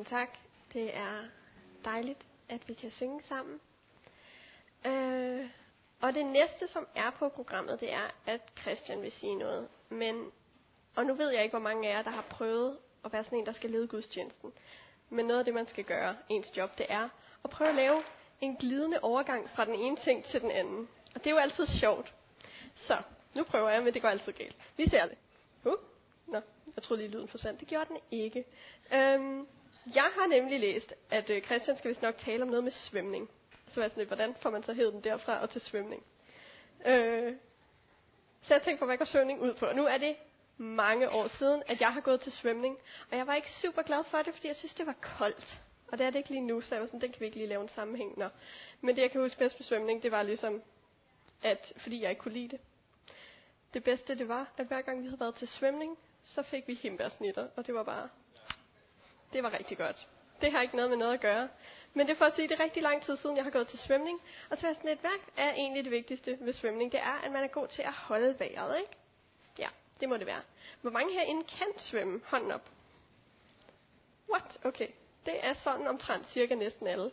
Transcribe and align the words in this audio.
Tusind 0.00 0.18
tak. 0.18 0.38
Det 0.72 0.96
er 0.96 1.24
dejligt, 1.84 2.26
at 2.48 2.68
vi 2.68 2.74
kan 2.74 2.90
synge 2.90 3.22
sammen. 3.22 3.60
Øh, 4.86 5.50
og 6.00 6.14
det 6.14 6.26
næste, 6.26 6.68
som 6.68 6.86
er 6.94 7.10
på 7.10 7.28
programmet, 7.28 7.80
det 7.80 7.92
er, 7.92 8.10
at 8.26 8.40
Christian 8.60 9.02
vil 9.02 9.12
sige 9.12 9.34
noget. 9.34 9.68
Men, 9.88 10.30
og 10.96 11.06
nu 11.06 11.14
ved 11.14 11.30
jeg 11.30 11.42
ikke, 11.42 11.52
hvor 11.52 11.68
mange 11.68 11.88
af 11.88 11.96
jer, 11.96 12.02
der 12.02 12.10
har 12.10 12.22
prøvet 12.30 12.78
at 13.04 13.12
være 13.12 13.24
sådan 13.24 13.38
en, 13.38 13.46
der 13.46 13.52
skal 13.52 13.70
lede 13.70 13.88
gudstjenesten. 13.88 14.52
Men 15.10 15.26
noget 15.26 15.38
af 15.38 15.44
det, 15.44 15.54
man 15.54 15.66
skal 15.66 15.84
gøre, 15.84 16.16
ens 16.28 16.56
job, 16.56 16.78
det 16.78 16.86
er 16.88 17.08
at 17.44 17.50
prøve 17.50 17.70
at 17.70 17.76
lave 17.76 18.02
en 18.40 18.56
glidende 18.56 19.00
overgang 19.02 19.50
fra 19.50 19.64
den 19.64 19.74
ene 19.74 19.96
ting 19.96 20.24
til 20.24 20.40
den 20.40 20.50
anden. 20.50 20.88
Og 21.14 21.24
det 21.24 21.26
er 21.26 21.34
jo 21.34 21.40
altid 21.40 21.66
sjovt. 21.66 22.14
Så, 22.76 23.02
nu 23.34 23.44
prøver 23.44 23.70
jeg, 23.70 23.82
men 23.82 23.94
det 23.94 24.02
går 24.02 24.08
altid 24.08 24.32
galt. 24.32 24.56
Vi 24.76 24.88
ser 24.88 25.06
det. 25.06 25.18
Uh, 25.64 25.74
nå, 26.26 26.40
jeg 26.76 26.82
troede 26.82 27.02
lige, 27.02 27.12
lyden 27.12 27.28
forsvandt. 27.28 27.60
Det 27.60 27.68
gjorde 27.68 27.88
den 27.88 27.98
ikke. 28.10 28.44
Øhm, 28.94 29.46
jeg 29.94 30.10
har 30.18 30.26
nemlig 30.26 30.60
læst, 30.60 30.94
at 31.10 31.30
øh, 31.30 31.42
Christian 31.42 31.78
skal 31.78 31.88
vist 31.88 32.02
nok 32.02 32.16
tale 32.16 32.42
om 32.42 32.48
noget 32.48 32.64
med 32.64 32.72
svømning. 32.72 33.30
Så 33.68 33.74
var 33.76 33.82
jeg 33.82 33.90
sådan 33.90 34.00
lidt, 34.00 34.08
hvordan 34.08 34.34
får 34.42 34.50
man 34.50 34.62
så 34.62 34.72
hed 34.72 34.92
den 34.92 35.04
derfra 35.04 35.42
og 35.42 35.50
til 35.50 35.60
svømning? 35.60 36.04
Øh, 36.86 37.34
så 38.42 38.54
jeg 38.54 38.62
tænkte 38.62 38.78
på, 38.78 38.86
hvad 38.86 38.96
går 38.96 39.04
svømning 39.04 39.40
ud 39.40 39.54
på? 39.54 39.66
Og 39.66 39.74
nu 39.74 39.86
er 39.86 39.98
det 39.98 40.16
mange 40.56 41.10
år 41.10 41.28
siden, 41.28 41.62
at 41.66 41.80
jeg 41.80 41.92
har 41.92 42.00
gået 42.00 42.20
til 42.20 42.32
svømning. 42.32 42.78
Og 43.10 43.16
jeg 43.16 43.26
var 43.26 43.34
ikke 43.34 43.50
super 43.62 43.82
glad 43.82 44.04
for 44.04 44.18
det, 44.18 44.34
fordi 44.34 44.48
jeg 44.48 44.56
synes, 44.56 44.74
det 44.74 44.86
var 44.86 44.96
koldt. 45.18 45.62
Og 45.88 45.98
det 45.98 46.06
er 46.06 46.10
det 46.10 46.18
ikke 46.18 46.30
lige 46.30 46.40
nu, 46.40 46.60
så 46.60 46.74
jeg 46.74 46.80
var 46.80 46.86
sådan, 46.86 47.00
den 47.00 47.12
kan 47.12 47.20
vi 47.20 47.24
ikke 47.24 47.36
lige 47.36 47.48
lave 47.48 47.62
en 47.62 47.68
sammenhæng. 47.68 48.18
Nå. 48.18 48.28
Men 48.80 48.96
det, 48.96 49.02
jeg 49.02 49.10
kan 49.10 49.20
huske 49.20 49.38
bedst 49.38 49.56
på 49.56 49.62
svømning, 49.62 50.02
det 50.02 50.10
var 50.10 50.22
ligesom, 50.22 50.62
at 51.42 51.72
fordi 51.76 52.02
jeg 52.02 52.10
ikke 52.10 52.22
kunne 52.22 52.34
lide 52.34 52.48
det. 52.48 52.60
Det 53.74 53.84
bedste, 53.84 54.18
det 54.18 54.28
var, 54.28 54.52
at 54.56 54.66
hver 54.66 54.82
gang 54.82 55.02
vi 55.02 55.06
havde 55.06 55.20
været 55.20 55.34
til 55.34 55.48
svømning, 55.48 55.98
så 56.22 56.42
fik 56.42 56.68
vi 56.68 56.74
himbærsnitter, 56.74 57.48
og 57.56 57.66
det 57.66 57.74
var 57.74 57.82
bare, 57.82 58.08
det 59.32 59.42
var 59.42 59.52
rigtig 59.52 59.78
godt. 59.78 60.08
Det 60.40 60.52
har 60.52 60.62
ikke 60.62 60.76
noget 60.76 60.90
med 60.90 60.98
noget 60.98 61.14
at 61.14 61.20
gøre. 61.20 61.48
Men 61.94 62.06
det 62.06 62.12
er 62.12 62.16
for 62.18 62.24
at 62.24 62.34
sige, 62.34 62.48
det 62.48 62.60
er 62.60 62.64
rigtig 62.64 62.82
lang 62.82 63.02
tid 63.02 63.16
siden, 63.16 63.36
jeg 63.36 63.44
har 63.44 63.50
gået 63.50 63.68
til 63.68 63.78
svømning. 63.78 64.20
Og 64.50 64.58
så 64.58 64.68
er 64.68 64.74
sådan 64.74 64.90
et 64.90 65.02
værk 65.02 65.20
er 65.36 65.52
egentlig 65.52 65.84
det 65.84 65.92
vigtigste 65.92 66.38
ved 66.40 66.52
svømning. 66.52 66.92
Det 66.92 67.00
er, 67.00 67.20
at 67.24 67.32
man 67.32 67.44
er 67.44 67.48
god 67.48 67.68
til 67.68 67.82
at 67.82 67.92
holde 67.92 68.38
vejret, 68.38 68.78
ikke? 68.78 68.92
Ja, 69.58 69.68
det 70.00 70.08
må 70.08 70.16
det 70.16 70.26
være. 70.26 70.42
Hvor 70.80 70.90
mange 70.90 71.12
herinde 71.12 71.44
kan 71.44 71.66
svømme? 71.78 72.20
Hånden 72.24 72.50
op. 72.50 72.70
What? 74.32 74.58
Okay. 74.64 74.88
Det 75.26 75.46
er 75.46 75.54
sådan 75.54 75.86
omtrent 75.86 76.30
cirka 76.30 76.54
næsten 76.54 76.86
alle. 76.86 77.10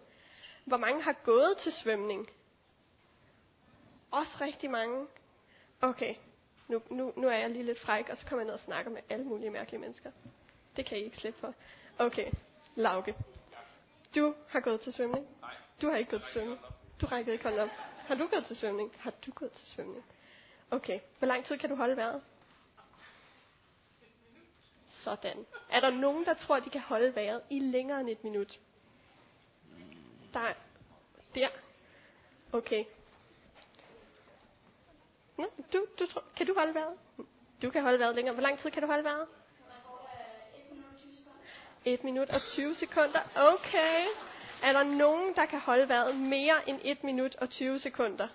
Hvor 0.65 0.77
mange 0.77 1.01
har 1.01 1.13
gået 1.13 1.57
til 1.57 1.71
svømning? 1.71 2.29
Også 4.11 4.31
rigtig 4.41 4.71
mange. 4.71 5.07
Okay, 5.81 6.15
nu, 6.67 6.81
nu, 6.89 7.13
nu 7.15 7.27
er 7.27 7.35
jeg 7.37 7.49
lige 7.49 7.65
lidt 7.65 7.79
fræk, 7.79 8.09
og 8.09 8.17
så 8.17 8.25
kommer 8.25 8.41
jeg 8.41 8.45
ned 8.45 8.53
og 8.53 8.59
snakker 8.59 8.91
med 8.91 9.01
alle 9.09 9.25
mulige 9.25 9.49
mærkelige 9.49 9.79
mennesker. 9.81 10.11
Det 10.75 10.85
kan 10.85 10.97
I 10.97 11.01
ikke 11.01 11.17
slippe 11.17 11.39
for. 11.39 11.53
Okay, 11.99 12.31
Lauke. 12.75 13.15
Du 14.15 14.35
har 14.47 14.59
gået 14.59 14.81
til 14.81 14.93
svømning? 14.93 15.27
Nej. 15.41 15.55
Du 15.81 15.89
har 15.89 15.97
ikke 15.97 16.11
gået 16.11 16.21
til 16.21 16.33
svømning? 16.33 16.59
Du 17.01 17.05
rækker 17.05 17.31
ikke 17.31 17.43
hånden 17.43 17.61
op. 17.61 17.69
Har 17.97 18.15
du 18.15 18.27
gået 18.27 18.45
til 18.45 18.55
svømning? 18.55 18.91
Har 18.97 19.13
du 19.25 19.31
gået 19.31 19.51
til 19.51 19.67
svømning? 19.67 20.05
Okay, 20.71 20.99
hvor 21.19 21.27
lang 21.27 21.45
tid 21.45 21.57
kan 21.57 21.69
du 21.69 21.75
holde 21.75 21.97
vejret? 21.97 22.21
Sådan. 24.89 25.45
Er 25.69 25.79
der 25.79 25.89
nogen, 25.89 26.25
der 26.25 26.33
tror, 26.33 26.59
de 26.59 26.69
kan 26.69 26.81
holde 26.81 27.15
vejret 27.15 27.41
i 27.49 27.59
længere 27.59 27.99
end 28.01 28.09
et 28.09 28.23
minut? 28.23 28.59
Der. 30.33 30.53
Der. 31.35 31.49
Okay. 32.51 32.85
Nå, 35.37 35.45
du, 35.73 35.85
du 35.99 36.05
tror, 36.05 36.23
kan 36.35 36.47
du 36.47 36.53
holde 36.53 36.73
vejret? 36.73 36.97
Du 37.61 37.69
kan 37.69 37.81
holde 37.83 37.99
vejret 37.99 38.15
længere. 38.15 38.33
Hvor 38.33 38.43
lang 38.43 38.59
tid 38.59 38.71
kan 38.71 38.81
du 38.81 38.87
holde 38.87 39.03
vejret? 39.03 39.27
1 41.87 42.03
minut 42.03 42.29
og 42.29 42.41
20 42.41 42.75
sekunder. 42.75 43.19
Okay. 43.35 44.05
Er 44.63 44.73
der 44.73 44.83
nogen, 44.83 45.35
der 45.35 45.45
kan 45.45 45.59
holde 45.59 45.89
vejret 45.89 46.15
mere 46.15 46.69
end 46.69 46.79
1 46.83 47.03
minut 47.03 47.35
og 47.35 47.49
20 47.49 47.79
sekunder? 47.79 48.27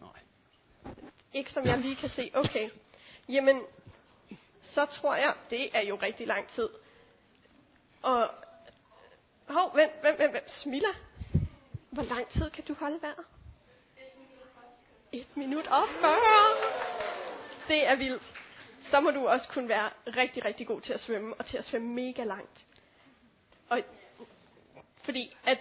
Nej. 0.00 0.10
Ikke 1.32 1.52
som 1.52 1.66
jeg 1.66 1.78
lige 1.78 1.96
kan 1.96 2.08
se. 2.08 2.30
Okay. 2.34 2.70
Jamen, 3.28 3.62
så 4.62 4.86
tror 4.86 5.14
jeg, 5.14 5.34
det 5.50 5.76
er 5.76 5.82
jo 5.82 5.96
rigtig 5.96 6.26
lang 6.26 6.48
tid. 6.48 6.68
Og, 8.02 8.30
hov, 9.48 9.76
vent, 9.76 9.92
vent, 10.02 10.18
vent, 10.18 10.32
vent. 10.32 10.50
Smilla, 10.50 10.88
hvor 11.90 12.02
lang 12.02 12.28
tid 12.28 12.50
kan 12.50 12.64
du 12.64 12.74
holde 12.74 13.02
vejret? 13.02 13.24
1 15.12 15.36
minut 15.36 15.66
og 15.66 15.88
40. 16.00 16.12
Det 17.68 17.86
er 17.86 17.94
vildt. 17.96 18.39
Så 18.90 19.00
må 19.00 19.10
du 19.10 19.28
også 19.28 19.48
kunne 19.48 19.68
være 19.68 19.90
rigtig, 20.16 20.44
rigtig 20.44 20.66
god 20.66 20.80
til 20.80 20.92
at 20.92 21.00
svømme, 21.00 21.34
og 21.34 21.46
til 21.46 21.56
at 21.58 21.64
svømme 21.64 21.88
mega 21.88 22.24
langt. 22.24 22.66
Og, 23.68 23.80
fordi 25.04 25.36
at, 25.46 25.58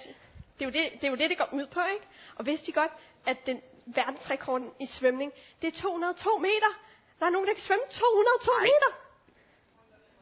det, 0.60 0.62
er 0.62 0.66
jo 0.66 0.72
det, 0.72 0.84
det 0.94 1.04
er 1.04 1.10
jo 1.10 1.16
det, 1.16 1.30
det 1.30 1.38
går 1.38 1.50
ud 1.54 1.68
på, 1.68 1.80
ikke? 1.94 2.06
Og 2.36 2.46
vidste 2.46 2.66
de 2.68 2.72
godt, 2.72 2.92
at 3.26 3.46
den 3.46 3.62
verdensrekorden 3.86 4.70
i 4.80 4.86
svømning, 4.86 5.32
det 5.62 5.68
er 5.78 5.82
202 5.82 6.38
meter. 6.38 6.72
Der 7.20 7.26
er 7.26 7.30
nogen, 7.30 7.48
der 7.48 7.54
kan 7.54 7.64
svømme 7.64 7.84
202 7.92 8.52
Ej. 8.52 8.62
meter. 8.64 8.92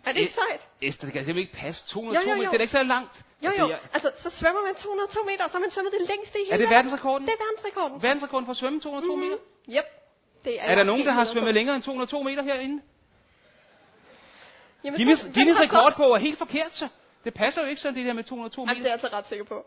Er 0.06 0.12
det 0.12 0.20
ikke 0.20 0.34
sejt? 0.34 0.62
Esther, 0.82 1.06
det 1.08 1.14
kan 1.14 1.26
simpelthen 1.26 1.38
ikke 1.38 1.54
passe. 1.54 1.88
202 1.88 2.20
Jo, 2.22 2.28
jo, 2.28 2.32
jo. 2.32 2.38
meter, 2.38 2.52
det 2.52 2.58
er 2.58 2.62
ikke 2.62 2.72
så 2.72 2.84
langt. 2.84 3.16
Jo, 3.44 3.50
Altså, 3.50 3.62
jo. 3.68 3.76
Altså, 3.94 4.12
så 4.24 4.30
svømmer 4.30 4.62
man 4.62 4.76
202 4.76 5.24
meter, 5.24 5.44
og 5.44 5.50
så 5.50 5.58
har 5.58 5.60
man 5.60 5.72
svømmet 5.72 5.94
det 6.00 6.02
længste 6.10 6.40
i 6.40 6.44
hele 6.44 6.54
Er 6.54 6.58
det 6.58 6.64
verden. 6.64 6.76
verdensrekorden? 6.76 7.28
Det 7.28 7.34
er 7.34 7.44
verdensrekorden. 7.46 8.02
Verdensrekorden 8.02 8.46
for 8.46 8.52
at 8.52 8.58
svømme 8.58 8.80
202 8.80 9.16
Mhm. 9.16 9.24
meter? 9.26 9.38
Yep. 9.70 9.86
Det 10.44 10.62
er, 10.62 10.64
Er 10.64 10.76
der 10.76 10.84
nogen, 10.84 11.06
der 11.06 11.12
har 11.12 11.26
svømmet 11.26 11.54
længere 11.54 11.76
end 11.76 11.84
202 11.84 12.24
meter 12.24 12.44
herinde? 12.44 12.82
Jamen, 14.88 14.98
Guinness, 15.00 15.22
Guinness 15.36 15.58
så- 15.60 15.64
rekordbog 15.64 16.12
er 16.18 16.18
helt 16.28 16.38
forkert, 16.38 16.72
så. 16.82 16.88
Det 17.26 17.34
passer 17.34 17.62
jo 17.64 17.68
ikke 17.72 17.82
sådan, 17.82 17.96
det 17.98 18.06
der 18.06 18.14
med 18.14 18.24
202 18.24 18.62
Jamen, 18.62 18.70
det 18.70 18.76
er 18.76 18.80
meter. 18.80 18.90
jeg 18.90 18.94
altså 19.04 19.18
ret 19.18 19.28
sikker 19.32 19.46
på. 19.46 19.58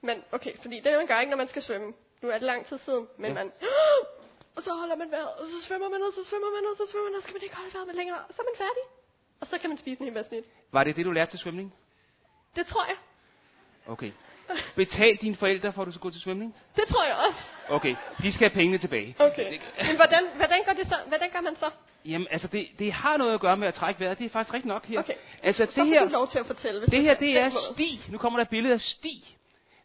Men 0.00 0.16
okay, 0.32 0.52
fordi 0.62 0.76
det 0.84 0.92
man 0.98 1.06
gør 1.06 1.18
ikke, 1.20 1.30
når 1.30 1.36
man 1.36 1.48
skal 1.48 1.62
svømme. 1.62 1.92
Nu 2.22 2.28
er 2.28 2.32
det 2.32 2.42
lang 2.42 2.66
tid 2.66 2.78
siden, 2.78 3.04
men 3.18 3.28
Ja. 3.30 3.34
man... 3.34 3.52
Og 4.56 4.62
så 4.62 4.72
holder 4.72 4.96
man 4.96 5.10
vejret, 5.10 5.28
og 5.40 5.46
så 5.46 5.58
svømmer 5.66 5.88
man, 5.88 6.00
og 6.08 6.12
så 6.18 6.22
svømmer 6.30 6.50
man, 6.56 6.62
og 6.70 6.76
så 6.76 6.84
svømmer 6.92 7.10
man, 7.10 7.16
og 7.16 7.22
så 7.22 7.26
kan 7.28 7.34
man 7.34 7.42
ikke 7.42 7.56
holde 7.56 7.74
vejret 7.74 7.86
med 7.86 7.94
længere. 7.94 8.18
Og 8.28 8.34
så 8.34 8.42
er 8.42 8.46
man 8.50 8.56
færdig. 8.64 8.84
Og 9.40 9.46
så 9.46 9.58
kan 9.58 9.70
man 9.70 9.78
spise 9.78 10.00
en 10.00 10.04
hel 10.04 10.14
masse 10.14 10.28
snit. 10.28 10.44
Var 10.72 10.84
det 10.84 10.96
det, 10.96 11.04
du 11.06 11.10
lærte 11.10 11.30
til 11.32 11.38
svømning? 11.38 11.74
Det 12.56 12.66
tror 12.66 12.84
jeg. 12.88 12.96
Okay. 13.86 14.12
Betal 14.76 15.16
dine 15.16 15.36
forældre, 15.36 15.72
for 15.72 15.82
at 15.82 15.86
du 15.86 15.92
skal 15.92 16.00
gå 16.00 16.10
til 16.10 16.20
svømning? 16.20 16.56
Det 16.76 16.84
tror 16.88 17.04
jeg 17.04 17.16
også. 17.28 17.38
Okay, 17.68 17.94
de 18.22 18.32
skal 18.32 18.48
have 18.48 18.54
pengene 18.54 18.78
tilbage. 18.78 19.16
Okay. 19.18 19.58
Men 19.88 19.96
hvordan, 19.96 20.22
hvordan, 20.36 20.60
går 20.66 20.72
det 20.72 20.86
så? 20.86 20.96
Hvordan 21.08 21.30
gør 21.30 21.40
man 21.40 21.56
så? 21.56 21.70
Jamen, 22.04 22.26
altså, 22.30 22.48
det, 22.48 22.68
det 22.78 22.92
har 22.92 23.16
noget 23.16 23.34
at 23.34 23.40
gøre 23.40 23.56
med 23.56 23.68
at 23.68 23.74
trække 23.74 24.00
vejret. 24.00 24.18
Det 24.18 24.24
er 24.24 24.28
faktisk 24.28 24.54
rigtig 24.54 24.68
nok 24.68 24.86
her. 24.86 24.98
Okay. 24.98 25.12
Altså, 25.42 25.62
Så 25.64 25.66
det 25.66 25.74
får 25.74 25.84
her, 25.84 26.04
du 26.04 26.10
lov 26.10 26.28
til 26.28 26.38
at 26.38 26.46
fortælle. 26.46 26.80
Hvis 26.80 26.90
det 26.90 27.02
her, 27.02 27.14
det 27.14 27.38
er. 27.38 27.50
Stig. 27.74 28.00
Nu 28.08 28.18
kommer 28.18 28.38
der 28.38 28.42
et 28.42 28.48
billede 28.48 28.74
af 28.74 28.80
Stig. 28.80 29.22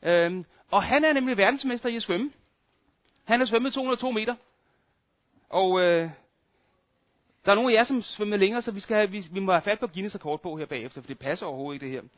Øhm, 0.04 0.46
og 0.72 0.84
han 0.84 1.04
er 1.04 1.14
nemlig 1.14 1.38
verdensmester 1.38 1.90
i 1.90 1.96
at 1.96 2.04
svømme. 2.04 2.32
Han 3.26 3.40
har 3.40 3.46
svømmet 3.46 3.74
202 3.74 4.12
meter. 4.12 4.36
Og 5.50 5.82
øh, 5.82 6.09
der 7.46 7.52
er 7.52 7.56
nogle 7.56 7.74
af 7.74 7.78
jer, 7.78 7.84
som 7.84 8.02
svømmer 8.02 8.38
længere, 8.38 8.62
så 8.62 8.72
vi, 8.72 8.80
skal 8.80 8.96
have, 8.96 9.12
vi, 9.12 9.26
vi 9.32 9.40
må 9.40 9.52
have 9.52 9.62
fat 9.62 9.80
på 9.80 9.88
Guinness 9.88 10.16
rekordbog 10.16 10.59
her 10.59 10.66
bagefter, 10.66 11.02
for 11.02 11.08
det 11.08 11.20
passer 11.20 11.46
overhovedet 11.46 11.84
ikke 11.84 11.86
det 11.86 11.94
her. 11.94 12.09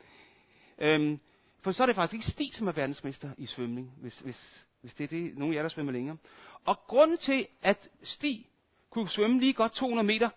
Øhm, 0.78 1.20
for 1.62 1.72
så 1.72 1.82
er 1.82 1.86
det 1.86 1.94
faktisk 1.94 2.14
ikke 2.14 2.26
Stig, 2.26 2.54
som 2.54 2.68
er 2.68 2.72
verdensmester 2.72 3.30
i 3.38 3.46
svømning, 3.46 3.92
hvis, 4.00 4.18
hvis, 4.18 4.66
hvis 4.80 4.94
det 4.94 5.04
er 5.04 5.08
det, 5.08 5.38
nogen 5.38 5.54
af 5.54 5.56
jer, 5.56 5.62
der 5.62 5.68
svømmer 5.68 5.92
længere. 5.92 6.16
Og 6.64 6.78
grunden 6.86 7.18
til, 7.18 7.46
at 7.62 7.88
Stig 8.02 8.46
kunne 8.90 9.08
svømme 9.08 9.40
lige 9.40 9.52
godt 9.52 9.72
200 9.72 10.06
meter, 10.06 10.30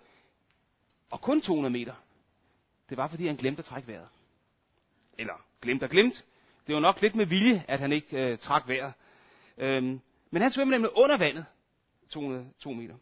og 1.12 1.22
kun 1.22 1.42
200 1.42 1.72
meter, 1.72 1.94
det 2.90 2.98
var, 2.98 3.08
fordi 3.08 3.28
han 3.28 3.36
glemte 3.36 3.59
at 3.59 3.66
trække 3.66 3.88
vejret. 3.88 4.08
Eller 5.18 5.34
glemte 5.62 5.84
og 5.84 5.90
glemt. 5.90 6.26
Det 6.68 6.76
var 6.76 6.81
nok 6.81 7.02
lidt 7.02 7.16
med 7.16 7.26
vilje, 7.26 7.66
at 7.68 7.80
han 7.80 7.92
ikke 7.92 8.31
øh, 8.31 8.38
trak 8.38 8.68
vejret. 8.68 8.94
Øhm, 9.58 10.02
men 10.31 10.42
han 10.42 10.52
svømmede 10.52 10.75
nemlig 10.75 10.98
under 10.98 11.18
vandet, 11.18 11.46
202 12.10 12.74
meter. 12.74 12.96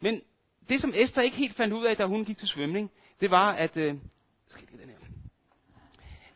Men 0.00 0.22
det, 0.68 0.80
som 0.80 0.92
Esther 0.94 1.22
ikke 1.22 1.36
helt 1.36 1.56
fandt 1.56 1.74
ud 1.74 1.84
af, 1.84 1.96
da 1.96 2.06
hun 2.06 2.24
gik 2.24 2.38
til 2.38 2.48
svømning, 2.48 2.90
det 3.20 3.30
var, 3.30 3.52
at... 3.52 3.76
Øh, 3.76 3.94
skal 4.48 4.68
jeg 4.72 4.80
den 4.80 4.88
her? 4.88 4.96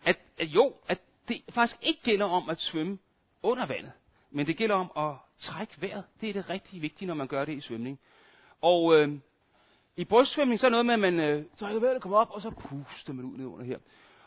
At, 0.04 0.16
at 0.38 0.46
jo, 0.46 0.74
at 0.88 0.98
det 1.28 1.42
faktisk 1.50 1.78
ikke 1.82 2.02
gælder 2.02 2.26
om 2.26 2.50
at 2.50 2.58
svømme 2.58 2.98
under 3.42 3.66
vandet, 3.66 3.92
men 4.30 4.46
det 4.46 4.56
gælder 4.56 4.74
om 4.74 4.92
at 4.96 5.14
trække 5.38 5.74
vejret. 5.80 6.04
Det 6.20 6.28
er 6.28 6.32
det 6.32 6.50
rigtig 6.50 6.82
vigtige, 6.82 7.08
når 7.08 7.14
man 7.14 7.26
gør 7.26 7.44
det 7.44 7.52
i 7.52 7.60
svømning. 7.60 8.00
Og 8.60 8.96
øh, 8.96 9.18
i 9.96 10.04
brystsvømning, 10.04 10.60
så 10.60 10.66
er 10.66 10.70
noget 10.70 10.86
med, 10.86 10.94
at 10.94 11.00
man 11.00 11.20
øh, 11.20 11.44
trækker 11.56 11.80
vejret, 11.80 12.02
kommer 12.02 12.18
op, 12.18 12.30
og 12.30 12.42
så 12.42 12.50
puster 12.50 13.12
man 13.12 13.24
ud 13.24 13.36
ned 13.36 13.46
under 13.46 13.64
her. 13.64 13.78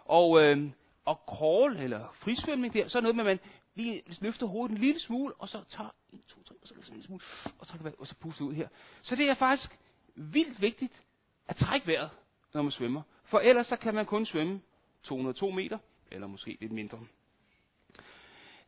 Og, 0.05 0.41
øh, 0.41 0.69
og 1.05 1.15
crawl, 1.27 1.77
eller 1.77 2.13
frisvømning 2.13 2.73
der, 2.73 2.87
så 2.87 2.97
er 2.97 3.01
noget 3.01 3.15
med, 3.15 3.25
at 3.25 3.27
man 3.27 3.39
lige 3.75 4.03
løfter 4.21 4.45
hovedet 4.45 4.75
en 4.75 4.81
lille 4.81 4.99
smule, 4.99 5.33
og 5.33 5.49
så 5.49 5.63
tager 5.69 5.89
1, 6.13 6.19
2, 6.27 6.43
3, 6.43 6.55
og 6.61 6.67
så 6.67 6.73
løfter 6.75 6.91
en 6.91 6.95
lille 6.95 7.05
smule, 7.05 7.21
og, 7.59 7.67
trækker 7.67 7.83
vejret, 7.83 7.99
og 7.99 8.07
så 8.07 8.15
puster 8.15 8.45
ud 8.45 8.53
her. 8.53 8.67
Så 9.01 9.15
det 9.15 9.29
er 9.29 9.33
faktisk 9.33 9.79
vildt 10.15 10.61
vigtigt 10.61 10.93
at 11.47 11.55
trække 11.55 11.87
vejret, 11.87 12.09
når 12.53 12.61
man 12.61 12.71
svømmer. 12.71 13.01
For 13.23 13.39
ellers 13.39 13.67
så 13.67 13.75
kan 13.75 13.95
man 13.95 14.05
kun 14.05 14.25
svømme 14.25 14.61
202 15.03 15.49
meter, 15.49 15.77
eller 16.11 16.27
måske 16.27 16.57
lidt 16.61 16.71
mindre. 16.71 16.99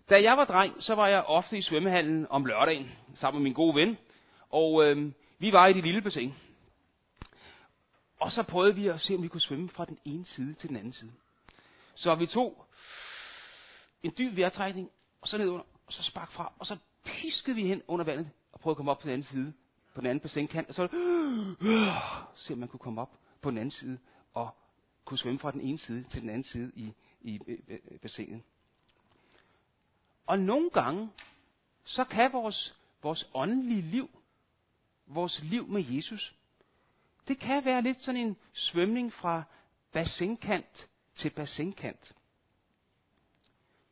Da 0.10 0.22
jeg 0.22 0.38
var 0.38 0.46
dreng, 0.46 0.84
så 0.84 0.96
var 0.96 1.08
jeg 1.08 1.24
ofte 1.24 1.58
i 1.58 1.62
svømmehallen 1.62 2.28
om 2.30 2.46
lørdagen, 2.46 2.92
sammen 3.16 3.42
med 3.42 3.44
min 3.44 3.54
gode 3.54 3.76
ven. 3.76 3.98
Og 4.50 4.86
øh, 4.86 5.12
vi 5.40 5.52
var 5.52 5.68
i 5.68 5.74
det 5.74 5.84
lille 5.84 6.02
bassin. 6.02 6.34
Og 8.20 8.32
så 8.32 8.44
prøvede 8.44 8.76
vi 8.76 8.88
at 8.88 9.02
se, 9.02 9.16
om 9.16 9.24
vi 9.24 9.28
kunne 9.28 9.42
svømme 9.42 9.70
fra 9.70 9.86
den 9.86 9.98
ene 10.06 10.26
side 10.26 10.54
til 10.54 10.70
den 10.70 10.78
anden 10.78 10.94
side. 10.94 11.12
Så 11.96 12.16
vi 12.16 12.28
tog 12.28 12.66
en 14.04 14.14
dyb 14.18 14.38
vejrtrækning, 14.38 14.90
og 15.22 15.28
så 15.28 15.38
ned 15.38 15.50
under, 15.50 15.66
og 15.88 15.94
så 15.94 16.04
spark 16.04 16.32
fra, 16.32 16.54
og 16.60 16.66
så 16.66 16.78
piskede 17.04 17.56
vi 17.56 17.68
hen 17.68 17.82
under 17.88 18.06
vandet, 18.06 18.30
og 18.52 18.60
prøvede 18.60 18.74
at 18.74 18.78
komme 18.78 18.92
op 18.92 19.00
på 19.00 19.04
den 19.04 19.14
anden 19.14 19.28
side, 19.28 19.54
på 19.94 20.02
den 20.02 20.10
anden 20.10 20.20
bassinkant, 20.20 20.70
og 20.70 20.76
så 20.76 20.88
se 22.46 22.54
om 22.54 22.60
man 22.60 22.68
kunne 22.68 22.80
komme 22.80 23.02
op 23.02 23.12
på 23.42 23.50
den 23.50 23.58
anden 23.58 23.72
side, 23.72 24.00
og 24.34 24.50
kunne 25.06 25.18
svømme 25.18 25.40
fra 25.40 25.52
den 25.52 25.62
ene 25.62 25.78
side 25.78 26.04
til 26.04 26.22
den 26.22 26.30
anden 26.30 26.44
side 26.44 26.72
i, 26.76 26.94
i, 27.22 27.40
i 27.92 27.98
bassinet. 28.02 28.42
Og 30.26 30.40
nogle 30.40 30.70
gange, 30.70 31.10
så 31.84 32.04
kan 32.04 32.34
vores, 32.34 32.76
vores 33.02 33.30
åndelige 33.34 33.82
liv, 33.82 34.10
vores 35.08 35.42
liv 35.44 35.68
med 35.68 35.86
Jesus, 35.86 36.36
det 37.28 37.40
kan 37.40 37.66
være 37.66 37.82
lidt 37.82 38.02
sådan 38.02 38.22
en 38.22 38.38
svømning 38.54 39.14
fra 39.14 39.44
bassinkant 39.92 40.88
til 41.16 41.30
bassinkant. 41.30 42.14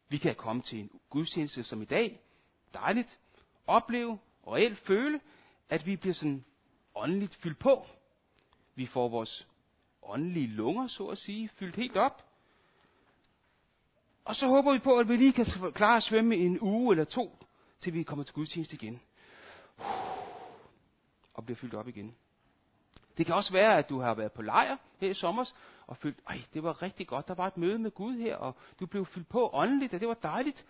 Vi 0.09 0.17
kan 0.17 0.35
komme 0.35 0.61
til 0.61 0.79
en 0.79 0.99
gudstjeneste 1.09 1.63
som 1.63 1.81
i 1.81 1.85
dag, 1.85 2.21
dejligt, 2.73 3.19
opleve 3.67 4.19
og 4.43 4.53
reelt 4.53 4.77
føle, 4.77 5.21
at 5.69 5.85
vi 5.85 5.95
bliver 5.95 6.13
sådan 6.13 6.45
åndeligt 6.95 7.35
fyldt 7.35 7.59
på. 7.59 7.87
Vi 8.75 8.85
får 8.85 9.07
vores 9.07 9.47
åndelige 10.01 10.47
lunger, 10.47 10.87
så 10.87 11.07
at 11.07 11.17
sige, 11.17 11.49
fyldt 11.49 11.75
helt 11.75 11.97
op. 11.97 12.32
Og 14.25 14.35
så 14.35 14.47
håber 14.47 14.73
vi 14.73 14.79
på, 14.79 14.97
at 14.97 15.09
vi 15.09 15.17
lige 15.17 15.33
kan 15.33 15.45
klare 15.73 15.97
at 15.97 16.03
svømme 16.03 16.35
en 16.35 16.59
uge 16.61 16.93
eller 16.93 17.05
to, 17.05 17.37
til 17.79 17.93
vi 17.93 18.03
kommer 18.03 18.23
til 18.23 18.35
gudstjeneste 18.35 18.75
igen. 18.75 19.01
Og 21.33 21.45
bliver 21.45 21.57
fyldt 21.57 21.73
op 21.73 21.87
igen. 21.87 22.15
Det 23.17 23.25
kan 23.25 23.35
også 23.35 23.53
være, 23.53 23.77
at 23.77 23.89
du 23.89 23.99
har 23.99 24.13
været 24.13 24.31
på 24.31 24.41
lejr 24.41 24.77
her 24.99 25.09
i 25.09 25.13
sommer, 25.13 25.45
og 25.87 25.97
følt, 25.97 26.19
ej, 26.27 26.41
det 26.53 26.63
var 26.63 26.81
rigtig 26.81 27.07
godt, 27.07 27.27
der 27.27 27.33
var 27.33 27.47
et 27.47 27.57
møde 27.57 27.79
med 27.79 27.91
Gud 27.91 28.17
her, 28.17 28.35
og 28.35 28.55
du 28.79 28.85
blev 28.85 29.05
fyldt 29.05 29.29
på 29.29 29.49
åndeligt, 29.53 29.93
og 29.93 29.99
det 29.99 30.07
var 30.07 30.13
dejligt. 30.13 30.65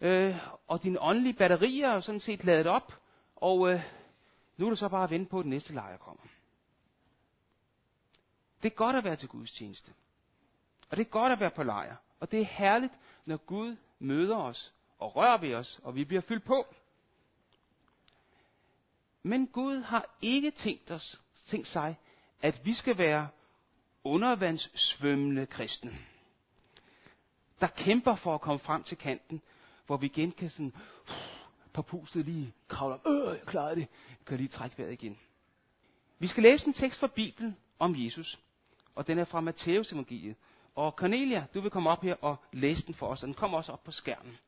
Øh, 0.00 0.36
og 0.68 0.82
dine 0.82 1.00
åndelige 1.00 1.34
batterier 1.34 1.88
er 1.88 2.00
sådan 2.00 2.20
set 2.20 2.44
ladet 2.44 2.66
op, 2.66 2.92
og 3.36 3.72
øh, 3.72 3.82
nu 4.56 4.66
er 4.66 4.70
du 4.70 4.76
så 4.76 4.88
bare 4.88 5.04
at 5.04 5.10
vente 5.10 5.30
på, 5.30 5.38
at 5.38 5.42
den 5.42 5.50
næste 5.50 5.72
lejr 5.72 5.96
kommer. 5.96 6.22
Det 8.62 8.70
er 8.70 8.74
godt 8.74 8.96
at 8.96 9.04
være 9.04 9.16
til 9.16 9.28
Guds 9.28 9.52
tjeneste. 9.52 9.92
Og 10.90 10.96
det 10.96 11.06
er 11.06 11.10
godt 11.10 11.32
at 11.32 11.40
være 11.40 11.50
på 11.50 11.62
lejr. 11.62 11.96
Og 12.22 12.30
det 12.30 12.40
er 12.40 12.44
herligt, 12.44 12.92
når 13.24 13.36
Gud 13.36 13.76
møder 13.98 14.36
os 14.36 14.72
og 14.98 15.16
rører 15.16 15.38
ved 15.38 15.54
os, 15.54 15.80
og 15.82 15.94
vi 15.94 16.04
bliver 16.04 16.20
fyldt 16.20 16.44
på. 16.44 16.74
Men 19.22 19.46
Gud 19.46 19.80
har 19.80 20.16
ikke 20.20 20.50
tænkt, 20.50 20.90
os, 20.90 21.20
tænkt 21.46 21.66
sig, 21.66 21.98
at 22.40 22.60
vi 22.64 22.74
skal 22.74 22.98
være 22.98 23.28
undervandssvømmende 24.04 25.46
kristne, 25.46 25.90
der 27.60 27.66
kæmper 27.66 28.14
for 28.14 28.34
at 28.34 28.40
komme 28.40 28.58
frem 28.58 28.82
til 28.82 28.96
kanten, 28.96 29.42
hvor 29.86 29.96
vi 29.96 30.06
igen 30.06 30.32
kan 30.32 30.50
sådan, 30.50 30.74
på 31.72 31.82
pustet 31.82 32.24
lige 32.24 32.54
kravle 32.68 32.94
op, 32.94 33.06
øh, 33.06 33.38
jeg 33.38 33.46
klarede 33.46 33.76
det, 33.76 33.88
jeg 34.08 34.26
kan 34.26 34.36
lige 34.36 34.48
trække 34.48 34.78
vejret 34.78 34.92
igen. 34.92 35.18
Vi 36.18 36.26
skal 36.26 36.42
læse 36.42 36.66
en 36.66 36.74
tekst 36.74 37.00
fra 37.00 37.06
Bibelen 37.06 37.56
om 37.78 37.94
Jesus, 38.04 38.38
og 38.94 39.06
den 39.06 39.18
er 39.18 39.24
fra 39.24 39.40
Matteus 39.40 39.92
evangeliet. 39.92 40.36
Og 40.74 40.92
Cornelia, 40.92 41.46
du 41.54 41.60
vil 41.60 41.70
komme 41.70 41.90
op 41.90 42.02
her 42.02 42.14
og 42.20 42.36
læse 42.52 42.86
den 42.86 42.94
for 42.94 43.06
os, 43.06 43.22
og 43.22 43.26
den 43.26 43.34
kommer 43.34 43.58
også 43.58 43.72
op 43.72 43.84
på 43.84 43.90
skærmen. 43.90 44.38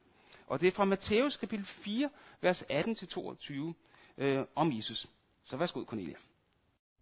Og 0.46 0.60
det 0.60 0.68
er 0.68 0.72
fra 0.72 0.84
Matthæus 0.84 1.36
kapitel 1.36 1.66
4, 1.66 2.10
vers 2.40 2.62
18-22 2.62 3.72
øh, 4.18 4.44
om 4.54 4.72
Jesus. 4.72 5.06
Så 5.44 5.56
værsgo, 5.56 5.84
Cornelia. 5.84 6.16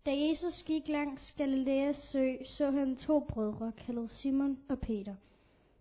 Da 0.07 0.11
Jesus 0.11 0.63
gik 0.63 0.89
langs 0.89 1.33
Galileas 1.33 1.97
sø, 1.97 2.35
så 2.45 2.71
han 2.71 2.97
to 2.97 3.21
brødre, 3.21 3.73
kaldet 3.87 4.11
Simon 4.11 4.59
og 4.69 4.79
Peter. 4.79 5.15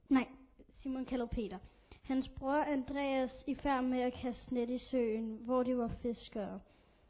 Nej, 0.09 0.27
Simon 0.79 1.05
kaldet 1.05 1.29
Peter. 1.29 1.57
Hans 2.03 2.29
bror 2.29 2.63
Andreas 2.63 3.43
i 3.47 3.55
færd 3.55 3.83
med 3.83 4.01
at 4.01 4.13
kaste 4.13 4.53
net 4.53 4.69
i 4.69 4.77
søen, 4.77 5.39
hvor 5.41 5.63
de 5.63 5.77
var 5.77 5.91
fiskere. 6.01 6.59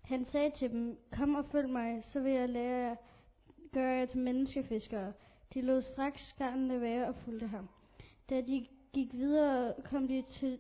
Han 0.02 0.26
sagde 0.26 0.52
til 0.52 0.70
dem, 0.72 0.98
kom 1.12 1.36
og 1.36 1.46
følg 1.52 1.70
mig, 1.70 2.04
så 2.04 2.20
vil 2.20 2.32
jeg 2.32 2.50
lære 2.50 2.88
jer, 2.88 2.96
gøre 3.74 3.98
jer 3.98 4.06
til 4.06 4.20
menneskefiskere. 4.20 5.14
De 5.54 5.62
lod 5.62 5.82
straks 5.82 6.28
skarnene 6.28 6.82
være 6.82 7.08
og 7.08 7.16
fulgte 7.16 7.48
ham. 7.48 7.70
Da 8.30 8.42
de 8.42 8.68
gik 8.94 9.14
videre, 9.14 9.74
kom 9.84 10.08
de 10.08 10.24
til 10.32 10.60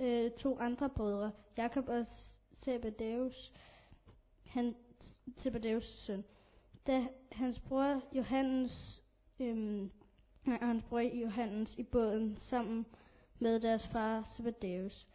øh, 0.00 0.30
to 0.30 0.58
andre 0.58 0.88
brødre, 0.90 1.32
Jakob 1.56 1.88
og 1.88 2.06
Zebedeus, 2.54 3.52
han, 4.46 4.74
Zebedeus 5.38 5.84
søn. 5.84 6.24
Da 6.86 7.06
hans 7.32 7.58
bror 7.58 8.02
Johannes, 8.12 9.02
øhm, 9.40 9.90
hans 10.44 10.82
bror 10.82 11.00
Johannes 11.00 11.78
i 11.78 11.82
båden 11.82 12.36
sammen 12.38 12.86
med 13.38 13.60
deres 13.60 13.86
far 13.86 14.32
Zebedeus, 14.36 15.06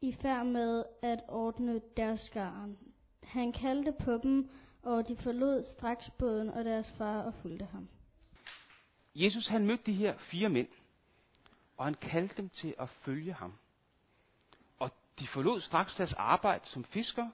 i 0.00 0.12
færd 0.12 0.46
med 0.46 0.84
at 1.02 1.24
ordne 1.28 1.80
deres 1.96 2.20
skaren. 2.20 2.78
Han 3.22 3.52
kaldte 3.52 3.92
på 3.92 4.18
dem, 4.18 4.50
og 4.82 5.08
de 5.08 5.16
forlod 5.16 5.62
straks 5.62 6.10
båden 6.10 6.50
og 6.50 6.64
deres 6.64 6.90
far 6.90 7.22
og 7.22 7.34
fulgte 7.34 7.64
ham. 7.64 7.88
Jesus 9.18 9.48
han 9.48 9.66
mødte 9.66 9.82
de 9.86 9.92
her 9.92 10.18
fire 10.18 10.48
mænd, 10.48 10.68
og 11.76 11.84
han 11.84 11.94
kaldte 11.94 12.36
dem 12.36 12.48
til 12.48 12.74
at 12.78 12.88
følge 12.88 13.32
ham. 13.32 13.54
Og 14.78 14.90
de 15.18 15.26
forlod 15.26 15.60
straks 15.60 15.94
deres 15.94 16.12
arbejde 16.12 16.66
som 16.66 16.84
fisker, 16.84 17.30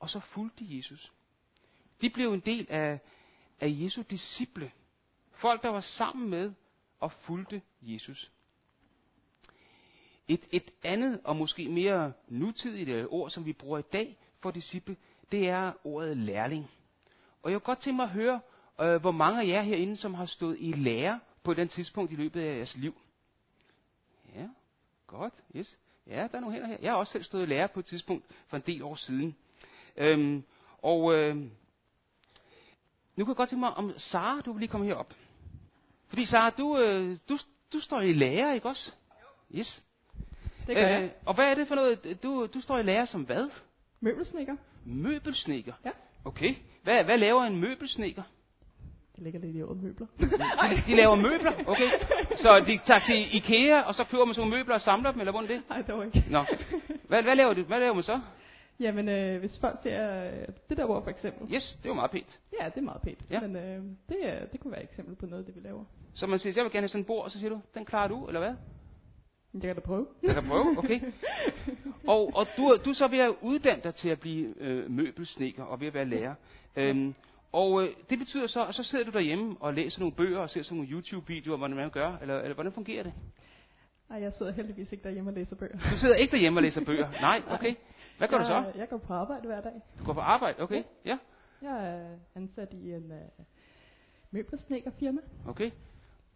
og 0.00 0.10
så 0.10 0.20
fulgte 0.20 0.76
Jesus. 0.76 1.12
De 2.00 2.10
blev 2.10 2.32
en 2.32 2.40
del 2.40 2.66
af, 2.68 3.00
af 3.60 3.68
Jesu 3.70 4.02
disciple. 4.10 4.72
Folk, 5.32 5.62
der 5.62 5.68
var 5.68 5.80
sammen 5.80 6.30
med 6.30 6.52
og 7.00 7.12
fulgte 7.12 7.62
Jesus. 7.82 8.30
Et, 10.28 10.48
et 10.50 10.70
andet 10.82 11.20
og 11.24 11.36
måske 11.36 11.68
mere 11.68 12.12
nutidigt 12.28 12.88
øh, 12.88 13.06
ord, 13.10 13.30
som 13.30 13.46
vi 13.46 13.52
bruger 13.52 13.78
i 13.78 13.82
dag 13.92 14.18
for 14.40 14.50
disciple, 14.50 14.96
det 15.32 15.48
er 15.48 15.72
ordet 15.84 16.16
lærling. 16.16 16.70
Og 17.42 17.50
jeg 17.50 17.60
kunne 17.60 17.74
godt 17.74 17.78
tænke 17.78 17.96
mig 17.96 18.04
at 18.04 18.10
høre, 18.10 18.40
øh, 18.80 19.00
hvor 19.00 19.10
mange 19.10 19.40
af 19.40 19.46
jer 19.46 19.62
herinde, 19.62 19.96
som 19.96 20.14
har 20.14 20.26
stået 20.26 20.56
i 20.60 20.72
lære 20.72 21.20
på 21.42 21.54
den 21.54 21.68
tidspunkt 21.68 22.12
i 22.12 22.14
løbet 22.14 22.40
af 22.40 22.56
jeres 22.56 22.76
liv. 22.76 22.94
Ja, 24.34 24.48
godt, 25.06 25.34
yes. 25.56 25.78
Ja, 26.06 26.28
der 26.32 26.36
er 26.36 26.40
nogle 26.40 26.54
hænder 26.54 26.68
her. 26.68 26.76
Jeg 26.82 26.92
har 26.92 26.98
også 26.98 27.12
selv 27.12 27.24
stået 27.24 27.42
i 27.42 27.46
lære 27.46 27.68
på 27.68 27.80
et 27.80 27.86
tidspunkt 27.86 28.24
for 28.46 28.56
en 28.56 28.62
del 28.66 28.82
år 28.82 28.94
siden. 28.94 29.36
Øhm, 29.96 30.44
og 30.78 31.14
øh, 31.14 31.36
nu 33.16 33.24
kan 33.24 33.28
jeg 33.28 33.36
godt 33.36 33.48
tænke 33.48 33.60
mig, 33.60 33.74
om 33.74 33.98
Sara, 33.98 34.40
du 34.40 34.52
vil 34.52 34.60
lige 34.60 34.70
komme 34.70 34.86
herop. 34.86 35.14
Fordi 36.08 36.26
Sara, 36.26 36.50
du, 36.50 36.78
øh, 36.78 37.18
du, 37.28 37.38
du 37.72 37.80
står 37.80 38.00
i 38.00 38.12
lære, 38.12 38.54
ikke 38.54 38.68
også? 38.68 38.92
Yes. 39.54 39.82
Det 40.66 40.76
gør 40.76 40.84
øh, 40.84 40.90
jeg. 40.90 41.12
Og 41.26 41.34
hvad 41.34 41.50
er 41.50 41.54
det 41.54 41.68
for 41.68 41.74
noget? 41.74 42.22
Du, 42.22 42.46
du 42.46 42.60
står 42.60 42.78
i 42.78 42.82
lære 42.82 43.06
som 43.06 43.22
hvad? 43.22 43.50
Møbelsnikker. 44.00 44.56
Møbelsnikker? 44.84 45.72
Ja. 45.84 45.90
Okay. 46.24 46.54
Hvad, 46.82 47.04
hvad 47.04 47.18
laver 47.18 47.44
en 47.44 47.56
møbelsnikker? 47.56 48.22
Det 49.20 49.24
ligger 49.24 49.40
lidt 49.40 49.56
i 49.56 49.62
ordet 49.62 49.82
møbler. 49.82 50.06
de, 50.70 50.82
de 50.86 50.96
laver 50.96 51.14
møbler? 51.14 51.52
Okay. 51.66 51.90
Så 52.36 52.60
de 52.66 52.80
tager 52.86 53.00
til 53.06 53.36
Ikea, 53.36 53.80
og 53.80 53.94
så 53.94 54.04
køber 54.04 54.24
man 54.24 54.34
sådan 54.34 54.48
nogle 54.48 54.58
møbler 54.58 54.74
og 54.74 54.80
samler 54.80 55.10
dem, 55.10 55.20
eller 55.20 55.32
hvordan 55.32 55.48
det? 55.48 55.62
Nej, 55.68 55.82
det 55.82 55.94
var 55.94 56.02
ikke. 56.02 56.24
Nå. 56.30 56.44
Hvad, 57.08 57.22
hvad, 57.22 57.36
laver 57.36 57.54
du? 57.54 57.62
hvad 57.62 57.80
laver 57.80 57.94
man 57.94 58.02
så? 58.02 58.20
Jamen, 58.80 59.08
øh, 59.08 59.40
hvis 59.40 59.58
folk 59.60 59.78
ser 59.82 60.24
øh, 60.24 60.46
det 60.68 60.76
der 60.76 60.84
ord 60.84 61.02
for 61.02 61.10
eksempel. 61.10 61.54
Yes, 61.54 61.78
det 61.82 61.88
var 61.88 61.94
meget 61.94 62.10
pænt. 62.10 62.40
Ja, 62.60 62.64
det 62.66 62.76
er 62.76 62.80
meget 62.80 63.02
pænt. 63.02 63.18
Ja. 63.30 63.40
Men 63.40 63.56
øh, 63.56 63.82
det, 64.08 64.16
øh, 64.24 64.52
det 64.52 64.60
kunne 64.60 64.70
være 64.70 64.82
et 64.82 64.88
eksempel 64.88 65.14
på 65.16 65.26
noget, 65.26 65.46
det 65.46 65.56
vi 65.56 65.60
laver. 65.60 65.84
Så 66.14 66.26
man 66.26 66.38
siger, 66.38 66.52
jeg 66.56 66.64
vil 66.64 66.72
gerne 66.72 66.82
have 66.82 66.88
sådan 66.88 67.00
en 67.00 67.04
bord, 67.04 67.24
og 67.24 67.30
så 67.30 67.38
siger 67.38 67.50
du, 67.50 67.60
den 67.74 67.84
klarer 67.84 68.08
du, 68.08 68.26
eller 68.26 68.40
hvad? 68.40 68.54
Jeg 69.54 69.62
kan 69.62 69.74
da 69.74 69.80
prøve. 69.80 70.06
Jeg 70.22 70.34
kan 70.34 70.44
prøve, 70.48 70.78
okay. 70.78 71.00
og 72.14 72.30
og 72.34 72.46
du, 72.56 72.76
du 72.84 72.90
er 72.90 72.94
så 72.94 73.08
ved 73.08 73.18
at 73.18 73.34
uddanne 73.42 73.82
dig 73.84 73.94
til 73.94 74.08
at 74.08 74.20
blive 74.20 74.54
øh, 74.60 74.90
møbelsnikker 74.90 75.64
og 75.64 75.80
ved 75.80 75.86
at 75.86 75.94
være 75.94 76.04
lærer. 76.04 76.34
Øhm, 76.76 77.14
og 77.52 77.82
øh, 77.82 77.94
det 78.10 78.18
betyder 78.18 78.46
så, 78.46 78.66
at 78.66 78.74
så 78.74 78.82
sidder 78.82 79.04
du 79.04 79.10
derhjemme 79.10 79.56
og 79.60 79.74
læser 79.74 80.00
nogle 80.00 80.14
bøger 80.14 80.38
og 80.38 80.50
ser 80.50 80.62
sådan 80.62 80.76
nogle 80.76 80.90
YouTube-videoer, 80.92 81.56
hvordan 81.56 81.76
man 81.76 81.90
gør, 81.90 82.16
eller, 82.22 82.40
eller 82.40 82.54
hvordan 82.54 82.72
fungerer 82.72 83.02
det? 83.02 83.12
Nej, 84.08 84.22
jeg 84.22 84.32
sidder 84.32 84.52
heldigvis 84.52 84.92
ikke 84.92 85.04
derhjemme 85.04 85.30
og 85.30 85.34
læser 85.34 85.56
bøger. 85.56 85.78
Du 85.92 85.98
sidder 86.00 86.14
ikke 86.14 86.30
derhjemme 86.32 86.58
og 86.58 86.62
læser 86.62 86.84
bøger? 86.84 87.10
Nej, 87.20 87.42
okay. 87.50 87.74
Hvad 88.18 88.28
gør 88.28 88.36
jeg, 88.36 88.64
du 88.64 88.72
så? 88.72 88.78
Jeg 88.78 88.88
går 88.88 88.98
på 88.98 89.12
arbejde 89.14 89.46
hver 89.46 89.60
dag. 89.60 89.72
Du 89.98 90.04
går 90.04 90.12
på 90.12 90.20
arbejde, 90.20 90.62
okay. 90.62 90.82
Ja. 91.04 91.18
Jeg 91.62 91.88
er 91.88 92.16
ansat 92.34 92.72
i 92.72 92.92
en 92.92 93.12
uh, 93.12 93.44
møbelsnækkerfirma, 94.30 95.20
Okay. 95.48 95.70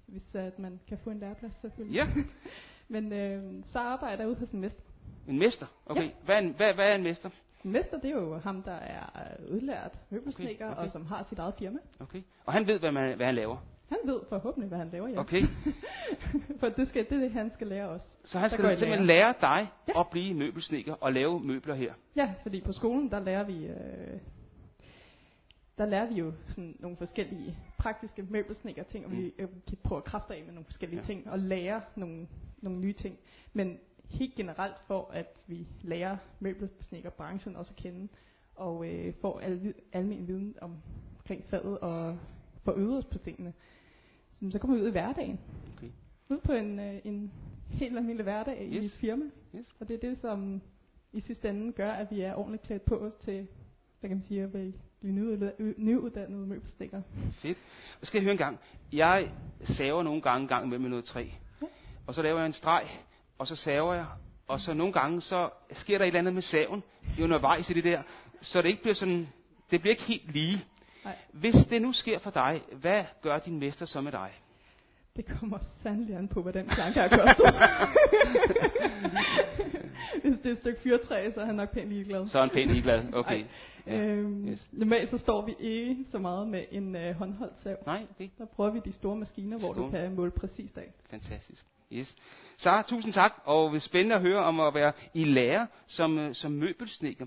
hvis 0.07 0.35
at 0.35 0.59
man 0.59 0.81
kan 0.89 0.99
få 0.99 1.11
en 1.11 1.19
læreplads 1.19 1.53
selvfølgelig. 1.61 1.97
Ja. 1.97 2.07
Men 2.95 3.13
øh, 3.13 3.65
så 3.65 3.79
arbejder 3.79 4.23
jeg 4.23 4.29
ude 4.29 4.37
hos 4.37 4.51
en 4.51 4.61
mester. 4.61 4.83
En 5.29 5.39
mester? 5.39 5.67
Okay. 5.87 6.03
Ja. 6.05 6.11
Hvad, 6.25 6.35
er 6.35 6.39
en, 6.39 6.51
hvad, 6.51 6.75
hvad 6.75 6.85
er 6.85 6.95
en 6.95 7.03
mester? 7.03 7.31
Mester, 7.67 7.99
det 8.01 8.11
er 8.11 8.15
jo 8.21 8.39
ham, 8.39 8.63
der 8.63 8.73
er 8.73 9.03
øh, 9.49 9.55
udlært 9.55 9.99
møbelsnækker, 10.11 10.65
Okay, 10.67 10.75
okay, 10.77 10.85
og 10.85 10.91
som 10.91 11.07
har 11.07 11.23
sit 11.29 11.39
eget 11.39 11.55
firma. 11.59 11.79
Okay. 12.01 12.23
Og 12.47 12.53
han 12.53 12.67
ved, 12.67 12.79
hvad, 12.79 12.93
man, 12.93 13.17
hvad 13.17 13.27
han 13.27 13.35
laver? 13.35 13.57
Han 13.89 13.99
ved 14.05 14.21
forhåbentlig, 14.29 14.69
hvad 14.69 14.79
han 14.79 14.89
laver, 14.93 15.09
ja. 15.09 15.21
Okay. 15.21 15.43
For 16.61 16.69
det, 16.69 16.89
skal, 16.89 17.05
det 17.11 17.17
er 17.17 17.21
det, 17.21 17.31
han 17.33 17.51
skal 17.55 17.67
lære 17.67 17.89
os. 17.89 18.03
Så 18.25 18.39
han 18.39 18.51
Der 18.51 18.57
skal 18.57 18.79
simpelthen 18.79 19.07
lære. 19.07 19.19
lære 19.19 19.35
dig 19.41 19.69
Ja. 19.89 20.01
at 20.01 20.07
blive 20.11 20.35
møbelsnikker 20.35 20.95
og 20.95 21.13
lave 21.13 21.41
møbler 21.41 21.75
her. 21.75 21.93
Ja, 22.17 22.35
fordi 22.43 22.61
på 22.61 22.73
skolen, 22.73 23.11
der 23.11 23.21
lærer 23.21 23.45
vi... 23.45 23.67
Øh, 23.67 24.19
der 25.79 25.87
lærer 25.87 26.07
vi 26.07 26.15
jo 26.15 26.33
sådan 26.47 26.77
nogle 26.79 26.97
forskellige 26.97 27.57
praktiske 27.79 28.23
møbelsnikker 28.23 28.83
ting, 28.83 29.07
og 29.07 29.13
vi 29.13 29.33
øh, 29.39 29.49
kan 29.69 29.79
prøve 29.85 29.97
at 29.99 30.05
kræfte 30.05 30.35
af 30.35 30.43
med 30.45 30.53
nogle 30.53 30.65
forskellige 30.65 31.01
ja. 31.01 31.07
ting, 31.07 31.31
og 31.31 31.39
lære 31.39 31.81
nogle, 31.97 32.27
nogle 32.59 32.79
nye 32.81 32.93
ting. 32.93 33.19
Men 33.53 33.79
helt 34.15 34.35
generelt 34.35 34.77
for, 34.87 35.11
at 35.13 35.45
vi 35.47 35.67
lærer 35.83 36.17
møbelsnekkerbranchen 36.41 37.57
også 37.57 37.73
at 37.77 37.83
kende, 37.83 38.09
og 38.55 38.89
øh, 38.89 39.15
får 39.21 39.41
al, 39.41 39.75
almen 39.93 40.29
viden 40.29 40.55
omkring 40.61 41.45
faget, 41.45 41.79
og 41.79 42.19
får 42.65 42.75
øvet 42.77 42.99
os 42.99 43.05
på 43.05 43.19
tingene, 43.19 43.53
så, 44.33 44.51
så 44.51 44.59
kommer 44.59 44.77
vi 44.77 44.83
ud 44.83 44.89
i 44.89 44.91
hverdagen. 44.91 45.41
Okay. 45.77 45.91
Ud 46.29 46.39
på 46.45 46.53
en, 46.53 46.79
øh, 46.79 47.01
en 47.05 47.33
helt 47.69 47.97
almindelig 47.97 48.23
hverdag 48.23 48.69
yes. 48.73 48.83
i 48.83 48.87
et 48.87 48.93
firma. 48.93 49.25
Yes. 49.55 49.73
Og 49.81 49.89
det 49.89 49.95
er 49.95 50.09
det, 50.09 50.19
som 50.21 50.63
i 51.13 51.21
sidste 51.21 51.49
ende 51.49 51.73
gør, 51.73 51.91
at 51.91 52.11
vi 52.11 52.21
er 52.21 52.35
ordentligt 52.35 52.63
klædt 52.63 52.85
på 52.85 52.97
os 52.97 53.15
til, 53.15 53.47
hvad 54.01 54.11
kan 54.11 54.17
man 54.17 54.27
sige, 54.27 54.43
at 54.43 54.51
blive 54.51 54.73
nyuddannet, 55.03 55.75
nyuddannede 55.79 56.47
møbelstikker. 56.47 57.03
Fedt. 57.33 57.59
Og 58.01 58.07
skal 58.07 58.19
jeg 58.19 58.23
høre 58.23 58.33
en 58.33 58.39
gang. 58.39 58.59
Jeg 58.93 59.31
saver 59.65 60.03
nogle 60.03 60.23
gange 60.23 60.43
en 60.43 60.49
gang 60.49 60.69
med 60.69 60.79
noget 60.79 61.05
træ. 61.05 61.27
Ja. 61.63 61.67
Og 62.07 62.15
så 62.15 62.23
laver 62.23 62.39
jeg 62.39 62.47
en 62.47 62.53
streg, 62.53 62.89
og 63.39 63.47
så 63.47 63.57
saver 63.57 63.95
jeg. 63.95 64.07
Og 64.49 64.61
så 64.61 64.75
nogle 64.75 64.93
gange, 64.93 65.21
så 65.23 65.51
sker 65.73 65.99
der 65.99 66.05
et 66.05 66.07
eller 66.07 66.19
andet 66.21 66.35
med 66.35 66.43
saven 66.43 66.83
undervejs 67.23 67.71
i 67.71 67.73
det 67.73 67.85
der. 67.85 68.03
Så 68.41 68.63
det 68.63 68.69
ikke 68.69 68.83
bliver 68.83 68.95
sådan, 68.95 69.29
det 69.71 69.81
bliver 69.81 69.93
ikke 69.93 70.03
helt 70.03 70.33
lige. 70.33 70.65
Nej. 71.05 71.17
Hvis 71.33 71.55
det 71.71 71.83
nu 71.83 71.93
sker 71.93 72.19
for 72.19 72.31
dig, 72.31 72.63
hvad 72.73 73.05
gør 73.23 73.39
din 73.39 73.59
mester 73.59 73.87
så 73.87 74.01
med 74.01 74.13
dig? 74.13 74.31
Det 75.17 75.27
kommer 75.27 75.59
sandelig 75.83 76.17
an 76.17 76.29
på, 76.29 76.43
hvad 76.43 76.53
den 76.53 76.67
planke 76.67 77.01
har 77.01 77.09
kostet. 77.09 77.55
Hvis 80.23 80.39
det 80.39 80.47
er 80.47 80.53
et 80.53 80.59
stykke 80.59 80.81
fyrtræ, 80.81 81.31
så 81.31 81.41
er 81.41 81.45
han 81.45 81.55
nok 81.55 81.71
pænt 81.73 81.89
ligeglad. 81.89 82.29
Så 82.29 82.39
er 82.39 82.43
han 82.43 82.51
pænt 82.51 82.71
ligeglad. 82.71 83.03
Okay. 83.15 83.35
Ej. 83.41 83.45
Ja. 83.87 84.05
Øhm, 84.05 84.49
Yes. 84.49 84.69
Normalt 84.73 85.11
så 85.11 85.19
står 85.19 85.47
vi 85.47 85.55
ikke 85.59 85.97
så 86.11 86.19
meget 86.19 86.49
med 86.49 86.65
en 86.71 86.97
øh, 86.97 87.15
håndholdt 87.15 87.61
sav. 87.63 87.77
Nej, 87.87 88.07
okay. 88.11 88.29
Der 88.39 88.45
prøver 88.45 88.71
vi 88.71 88.81
de 88.85 88.93
store 88.93 89.17
maskiner, 89.17 89.59
hvor 89.59 89.73
Store. 89.73 89.87
du 89.87 89.91
kan 89.91 90.15
måle 90.15 90.31
præcist 90.31 90.79
af. 90.79 90.93
Fantastisk. 91.11 91.67
Yes. 91.93 92.17
Sara, 92.57 92.83
tusind 92.83 93.13
tak, 93.13 93.33
og 93.45 93.83
spændende 93.83 94.17
at 94.17 94.23
høre 94.23 94.45
om 94.45 94.61
at 94.61 94.75
være 94.75 94.93
i 95.15 95.25
lære 95.25 95.67
som, 95.87 96.19
øh, 96.19 96.35
som 96.35 96.53
møbelsnikker. 96.53 97.27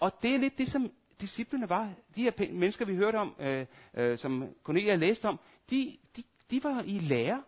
Og 0.00 0.22
det 0.22 0.34
er 0.34 0.38
lidt 0.38 0.58
det, 0.58 0.72
som 0.72 0.90
disciplene 1.20 1.68
var. 1.68 1.92
De 2.16 2.22
her 2.22 2.52
mennesker, 2.52 2.84
vi 2.84 2.96
hørte 2.96 3.16
om, 3.16 3.34
øh, 3.38 3.66
øh, 3.94 4.18
som 4.18 4.54
Cornelia 4.62 4.94
læste 4.94 5.28
om, 5.28 5.40
de, 5.70 5.96
de, 6.16 6.22
de 6.50 6.64
var 6.64 6.82
i 6.82 6.98
lære 6.98 7.42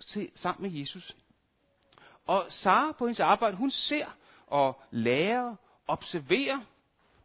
se, 0.00 0.30
sammen 0.34 0.62
med 0.62 0.80
Jesus. 0.80 1.16
Og 2.26 2.46
Sara 2.48 2.92
på 2.92 3.06
hendes 3.06 3.20
arbejde, 3.20 3.56
hun 3.56 3.70
ser 3.70 4.06
og 4.46 4.82
lærer, 4.90 5.56
observerer. 5.86 6.60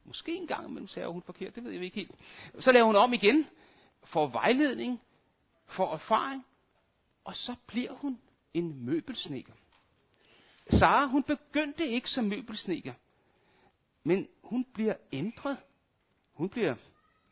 Måske 0.03 0.35
en 0.35 0.47
gang 0.47 0.69
imellem 0.69 0.87
sagde 0.87 1.07
hun 1.07 1.21
forkert, 1.21 1.55
det 1.55 1.63
ved 1.63 1.71
jeg 1.71 1.83
ikke 1.83 1.95
helt. 1.95 2.11
Så 2.59 2.71
laver 2.71 2.85
hun 2.85 2.95
om 2.95 3.13
igen, 3.13 3.47
får 4.03 4.27
vejledning, 4.27 5.01
får 5.65 5.93
erfaring, 5.93 6.45
og 7.23 7.35
så 7.35 7.55
bliver 7.67 7.93
hun 7.93 8.19
en 8.57 8.85
møbelsnikker. 8.85 9.53
Sara, 10.69 11.05
hun 11.05 11.23
begyndte 11.23 11.87
ikke 11.87 12.09
som 12.09 12.25
møbelsnikker, 12.25 12.93
men 14.03 14.27
hun 14.43 14.65
bliver 14.73 14.95
ændret. 15.11 15.57
Hun 16.33 16.49
bliver 16.49 16.75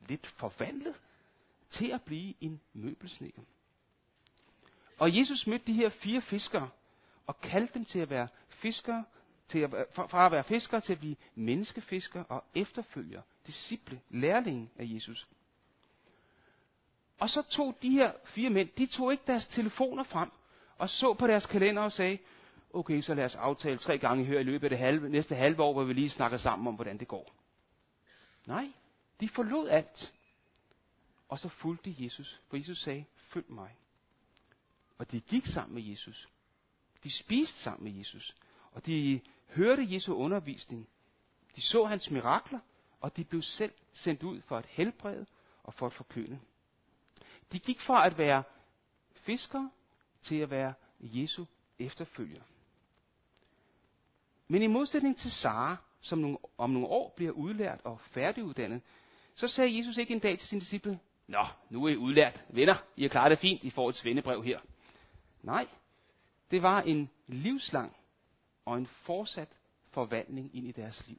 lidt 0.08 0.28
forvandlet 0.28 0.96
til 1.70 1.92
at 1.92 2.02
blive 2.02 2.34
en 2.42 2.62
møbelsnikker. 2.74 3.42
Og 4.98 5.18
Jesus 5.18 5.48
mødte 5.48 5.66
de 5.68 5.74
her 5.74 5.90
fire 5.90 6.22
fiskere 6.22 6.70
og 7.28 7.42
kaldte 7.42 7.74
dem 7.74 7.86
til 7.86 8.00
at 8.00 8.10
være 8.10 8.28
fiskere, 8.50 9.06
til 9.50 9.60
at, 9.60 9.70
fra, 9.94 10.26
at 10.26 10.32
være 10.32 10.44
fiskere 10.44 10.82
til 10.82 10.94
at 10.94 11.00
blive 11.00 11.16
menneskefiskere 11.36 12.26
og 12.26 12.44
efterfølgere, 12.56 13.22
disciple, 13.48 14.02
lærlinge 14.10 14.70
af 14.76 14.86
Jesus. 14.88 15.28
Og 17.20 17.30
så 17.30 17.42
tog 17.42 17.78
de 17.82 17.90
her 17.90 18.12
fire 18.26 18.50
mænd, 18.50 18.70
de 18.78 18.86
tog 18.86 19.12
ikke 19.12 19.24
deres 19.28 19.48
telefoner 19.48 20.04
frem 20.04 20.32
og 20.78 20.90
så 20.90 21.14
på 21.14 21.28
deres 21.28 21.46
kalender 21.46 21.82
og 21.82 21.92
sagde, 21.92 22.18
okay, 22.74 23.02
så 23.02 23.14
lad 23.14 23.26
os 23.26 23.36
aftale 23.36 23.78
tre 23.78 23.98
gange 23.98 24.26
her 24.26 24.40
i 24.40 24.44
løbet 24.44 24.64
af 24.64 24.70
det 24.70 24.80
halve, 24.80 25.10
næste 25.10 25.36
halve 25.36 25.64
år, 25.64 25.74
hvor 25.74 25.84
vi 25.84 25.94
lige 25.94 26.10
snakker 26.10 26.38
sammen 26.38 26.68
om, 26.68 26.76
hvordan 26.76 26.98
det 26.98 27.08
går. 27.08 27.36
Nej, 28.46 28.72
de 29.20 29.30
forlod 29.30 29.70
alt. 29.70 30.14
Og 31.30 31.40
så 31.40 31.50
fulgte 31.50 31.96
Jesus, 31.98 32.42
for 32.48 32.58
Jesus 32.58 32.82
sagde, 32.82 33.06
følg 33.16 33.46
mig. 33.52 33.78
Og 34.98 35.12
de 35.12 35.20
gik 35.20 35.46
sammen 35.46 35.76
med 35.76 35.84
Jesus. 35.84 36.30
De 37.04 37.12
spiste 37.12 37.60
sammen 37.60 37.84
med 37.84 38.00
Jesus. 38.00 38.36
Og 38.72 38.86
de 38.86 39.22
hørte 39.50 39.94
Jesu 39.94 40.14
undervisning. 40.14 40.88
De 41.56 41.62
så 41.62 41.86
hans 41.86 42.12
mirakler, 42.12 42.60
og 43.02 43.18
de 43.18 43.24
blev 43.24 43.42
selv 43.42 43.74
sendt 43.94 44.24
ud 44.24 44.42
for 44.42 44.58
at 44.58 44.66
helbrede 44.66 45.26
og 45.64 45.74
for 45.74 45.86
at 45.86 45.94
forkynde. 45.94 46.40
De 47.52 47.60
gik 47.60 47.82
fra 47.82 48.06
at 48.06 48.18
være 48.18 48.44
fiskere 49.14 49.72
til 50.26 50.36
at 50.36 50.50
være 50.50 50.74
Jesu 51.00 51.46
efterfølger. 51.80 52.42
Men 54.48 54.62
i 54.62 54.68
modsætning 54.68 55.18
til 55.18 55.32
Sara, 55.32 55.78
som 56.02 56.20
nogle, 56.20 56.38
om 56.58 56.70
nogle 56.70 56.88
år 56.88 57.14
bliver 57.16 57.32
udlært 57.32 57.82
og 57.84 58.00
færdiguddannet, 58.00 58.82
så 59.36 59.48
sagde 59.48 59.78
Jesus 59.78 59.98
ikke 59.98 60.14
en 60.14 60.20
dag 60.20 60.40
til 60.40 60.48
sine 60.48 60.62
disciple, 60.62 61.00
Nå, 61.28 61.46
nu 61.70 61.86
er 61.86 61.90
I 61.90 61.98
udlært. 61.98 62.44
Venner, 62.50 62.76
I 62.96 63.02
har 63.02 63.10
klaret 63.10 63.32
det 63.32 63.40
fint, 63.40 63.64
I 63.64 63.70
får 63.70 63.90
et 63.90 63.96
svendebrev 63.96 64.44
her. 64.44 64.60
Nej, 65.42 65.68
det 66.52 66.62
var 66.62 66.82
en 66.82 67.10
livslang 67.28 67.96
og 68.66 68.78
en 68.78 68.88
fortsat 68.88 69.50
forvandling 69.92 70.56
ind 70.56 70.68
i 70.68 70.72
deres 70.72 71.08
liv. 71.08 71.18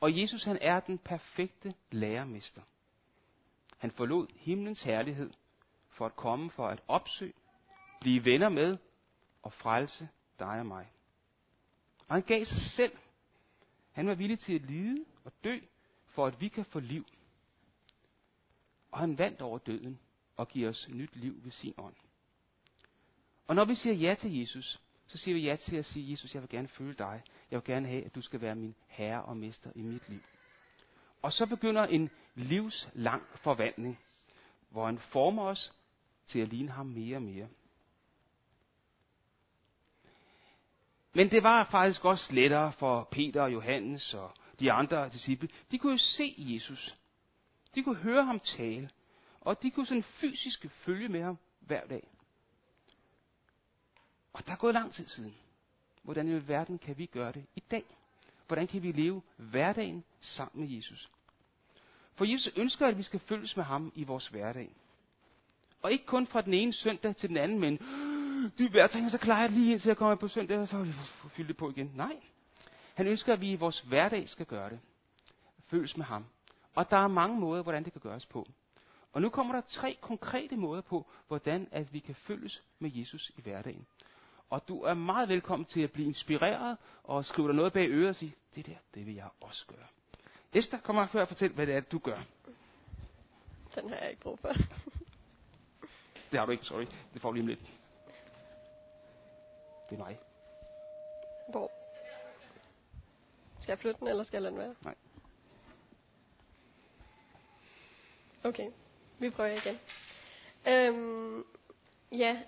Og 0.00 0.20
Jesus 0.20 0.44
han 0.44 0.58
er 0.60 0.80
den 0.80 0.98
perfekte 0.98 1.74
lærermester. 1.90 2.62
Han 3.78 3.90
forlod 3.90 4.26
himlens 4.36 4.82
herlighed 4.82 5.30
for 6.00 6.06
at 6.06 6.16
komme 6.16 6.50
for 6.50 6.68
at 6.68 6.80
opsøge, 6.88 7.32
blive 8.00 8.24
venner 8.24 8.48
med 8.48 8.78
og 9.42 9.52
frelse 9.52 10.08
dig 10.38 10.48
og 10.48 10.66
mig. 10.66 10.92
Og 12.08 12.14
han 12.14 12.22
gav 12.22 12.44
sig 12.44 12.58
selv. 12.58 12.92
Han 13.92 14.06
var 14.06 14.14
villig 14.14 14.38
til 14.38 14.54
at 14.54 14.62
lide 14.62 15.04
og 15.24 15.32
dø, 15.44 15.58
for 16.06 16.26
at 16.26 16.40
vi 16.40 16.48
kan 16.48 16.64
få 16.64 16.80
liv. 16.80 17.06
Og 18.90 18.98
han 18.98 19.18
vandt 19.18 19.40
over 19.40 19.58
døden 19.58 20.00
og 20.36 20.48
giver 20.48 20.68
os 20.68 20.88
nyt 20.88 21.16
liv 21.16 21.44
ved 21.44 21.50
sin 21.50 21.74
ånd. 21.78 21.94
Og 23.46 23.54
når 23.54 23.64
vi 23.64 23.74
siger 23.74 23.94
ja 23.94 24.14
til 24.14 24.38
Jesus, 24.38 24.80
så 25.06 25.18
siger 25.18 25.34
vi 25.34 25.40
ja 25.40 25.56
til 25.56 25.76
at 25.76 25.84
sige, 25.84 26.10
Jesus, 26.10 26.34
jeg 26.34 26.42
vil 26.42 26.50
gerne 26.50 26.68
følge 26.68 26.94
dig. 26.94 27.22
Jeg 27.50 27.56
vil 27.56 27.64
gerne 27.64 27.88
have, 27.88 28.04
at 28.04 28.14
du 28.14 28.22
skal 28.22 28.40
være 28.40 28.54
min 28.54 28.74
herre 28.86 29.22
og 29.22 29.36
mester 29.36 29.70
i 29.74 29.82
mit 29.82 30.08
liv. 30.08 30.20
Og 31.22 31.32
så 31.32 31.46
begynder 31.46 31.86
en 31.86 32.10
livslang 32.34 33.22
forvandling, 33.34 33.98
hvor 34.70 34.86
han 34.86 34.98
former 34.98 35.42
os 35.42 35.72
til 36.30 36.38
at 36.38 36.48
ligne 36.48 36.70
ham 36.70 36.86
mere 36.86 37.16
og 37.16 37.22
mere. 37.22 37.48
Men 41.12 41.30
det 41.30 41.42
var 41.42 41.64
faktisk 41.64 42.04
også 42.04 42.32
lettere 42.32 42.72
for 42.72 43.08
Peter 43.10 43.42
og 43.42 43.52
Johannes 43.52 44.14
og 44.14 44.32
de 44.60 44.72
andre 44.72 45.08
disciple. 45.08 45.48
De 45.70 45.78
kunne 45.78 45.92
jo 45.92 45.98
se 45.98 46.34
Jesus. 46.38 46.96
De 47.74 47.82
kunne 47.82 47.96
høre 47.96 48.24
ham 48.24 48.40
tale. 48.40 48.90
Og 49.40 49.62
de 49.62 49.70
kunne 49.70 49.86
sådan 49.86 50.02
fysisk 50.02 50.66
følge 50.70 51.08
med 51.08 51.22
ham 51.22 51.38
hver 51.60 51.86
dag. 51.86 52.08
Og 54.32 54.46
der 54.46 54.52
er 54.52 54.56
gået 54.56 54.74
lang 54.74 54.92
tid 54.92 55.08
siden. 55.08 55.34
Hvordan 56.02 56.28
i 56.28 56.48
verden 56.48 56.78
kan 56.78 56.98
vi 56.98 57.06
gøre 57.06 57.32
det 57.32 57.46
i 57.54 57.62
dag? 57.70 57.84
Hvordan 58.46 58.66
kan 58.66 58.82
vi 58.82 58.92
leve 58.92 59.22
hverdagen 59.36 60.04
sammen 60.20 60.60
med 60.60 60.76
Jesus? 60.76 61.10
For 62.14 62.24
Jesus 62.24 62.52
ønsker, 62.56 62.86
at 62.86 62.98
vi 62.98 63.02
skal 63.02 63.20
følges 63.20 63.56
med 63.56 63.64
ham 63.64 63.92
i 63.94 64.04
vores 64.04 64.28
hverdag. 64.28 64.70
Og 65.82 65.92
ikke 65.92 66.06
kun 66.06 66.26
fra 66.26 66.40
den 66.40 66.54
ene 66.54 66.72
søndag 66.72 67.16
til 67.16 67.28
den 67.28 67.36
anden, 67.36 67.58
men 67.58 67.76
de 68.58 68.68
hverdagen, 68.68 69.10
så 69.10 69.18
klarer 69.18 69.40
jeg 69.40 69.50
lige 69.50 69.72
indtil 69.72 69.88
jeg 69.88 69.96
kommer 69.96 70.14
på 70.14 70.28
søndag, 70.28 70.58
og 70.58 70.68
så 70.68 70.76
fylder 70.76 71.28
fylde 71.28 71.48
det 71.48 71.56
på 71.56 71.70
igen. 71.70 71.92
Nej. 71.94 72.16
Han 72.94 73.06
ønsker, 73.06 73.32
at 73.32 73.40
vi 73.40 73.50
i 73.50 73.56
vores 73.56 73.80
hverdag 73.80 74.28
skal 74.28 74.46
gøre 74.46 74.70
det. 74.70 74.80
Føles 75.66 75.96
med 75.96 76.04
ham. 76.04 76.24
Og 76.74 76.90
der 76.90 76.96
er 76.96 77.08
mange 77.08 77.40
måder, 77.40 77.62
hvordan 77.62 77.84
det 77.84 77.92
kan 77.92 78.00
gøres 78.00 78.26
på. 78.26 78.48
Og 79.12 79.22
nu 79.22 79.28
kommer 79.28 79.54
der 79.54 79.60
tre 79.60 79.98
konkrete 80.00 80.56
måder 80.56 80.80
på, 80.80 81.06
hvordan 81.28 81.68
at 81.70 81.92
vi 81.92 81.98
kan 81.98 82.14
følges 82.14 82.62
med 82.78 82.90
Jesus 82.94 83.32
i 83.36 83.40
hverdagen. 83.40 83.86
Og 84.50 84.68
du 84.68 84.82
er 84.82 84.94
meget 84.94 85.28
velkommen 85.28 85.66
til 85.66 85.80
at 85.80 85.92
blive 85.92 86.06
inspireret 86.06 86.76
og 87.04 87.24
skrive 87.24 87.48
dig 87.48 87.56
noget 87.56 87.72
bag 87.72 87.88
øret 87.90 88.08
og 88.08 88.16
sige, 88.16 88.34
det 88.54 88.66
der, 88.66 88.76
det 88.94 89.06
vil 89.06 89.14
jeg 89.14 89.28
også 89.40 89.66
gøre. 89.66 89.86
Esther, 90.52 90.78
kom 90.78 90.96
her 90.96 91.06
før 91.06 91.20
og 91.20 91.28
fortæl, 91.28 91.52
hvad 91.52 91.66
det 91.66 91.74
er, 91.74 91.80
du 91.80 91.98
gør. 91.98 92.18
Den 93.74 93.88
har 93.88 93.96
jeg 93.96 94.10
ikke 94.10 94.22
brug 94.22 94.38
for. 94.38 94.52
Det 96.30 96.38
har 96.38 96.46
du 96.46 96.52
ikke, 96.52 96.64
sorry. 96.64 96.86
Det 97.14 97.22
får 97.22 97.28
du 97.28 97.32
lige 97.32 97.42
om 97.42 97.46
lidt. 97.46 97.60
Det 99.90 99.94
er 99.94 100.04
mig. 100.04 100.18
Hvor? 101.48 101.70
Skal 103.60 103.72
jeg 103.72 103.78
flytte 103.78 104.00
den, 104.00 104.08
eller 104.08 104.24
skal 104.24 104.36
jeg 104.36 104.42
lade 104.42 104.52
den 104.52 104.60
være? 104.60 104.74
Nej. 104.84 104.94
Okay, 108.44 108.70
vi 109.18 109.30
prøver 109.30 109.50
igen. 109.50 109.78
Øhm, 110.68 111.44
ja, 112.12 112.42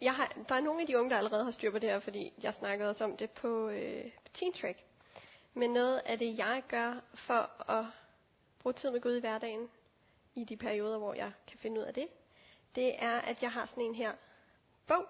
jeg 0.00 0.14
har, 0.14 0.32
der 0.48 0.54
er 0.54 0.60
nogle 0.60 0.80
af 0.80 0.86
de 0.86 0.98
unge, 0.98 1.10
der 1.10 1.16
allerede 1.16 1.44
har 1.44 1.50
styr 1.50 1.70
på 1.70 1.78
det 1.78 1.90
her, 1.90 2.00
fordi 2.00 2.32
jeg 2.42 2.54
snakkede 2.54 2.90
også 2.90 3.04
om 3.04 3.16
det 3.16 3.30
på, 3.30 3.68
øh, 3.68 4.10
Teen 4.34 4.52
Track. 4.52 4.78
Men 5.54 5.70
noget 5.70 5.98
af 5.98 6.18
det, 6.18 6.38
jeg 6.38 6.62
gør 6.68 7.00
for 7.14 7.70
at 7.70 7.84
bruge 8.62 8.72
tid 8.72 8.90
med 8.90 9.00
Gud 9.00 9.16
i 9.16 9.20
hverdagen, 9.20 9.68
i 10.34 10.44
de 10.44 10.56
perioder, 10.56 10.98
hvor 10.98 11.14
jeg 11.14 11.32
kan 11.46 11.58
finde 11.58 11.80
ud 11.80 11.84
af 11.84 11.94
det, 11.94 12.08
det 12.78 12.94
er, 12.98 13.18
at 13.20 13.42
jeg 13.42 13.52
har 13.52 13.66
sådan 13.66 13.82
en 13.82 13.94
her 13.94 14.12
bog, 14.86 15.06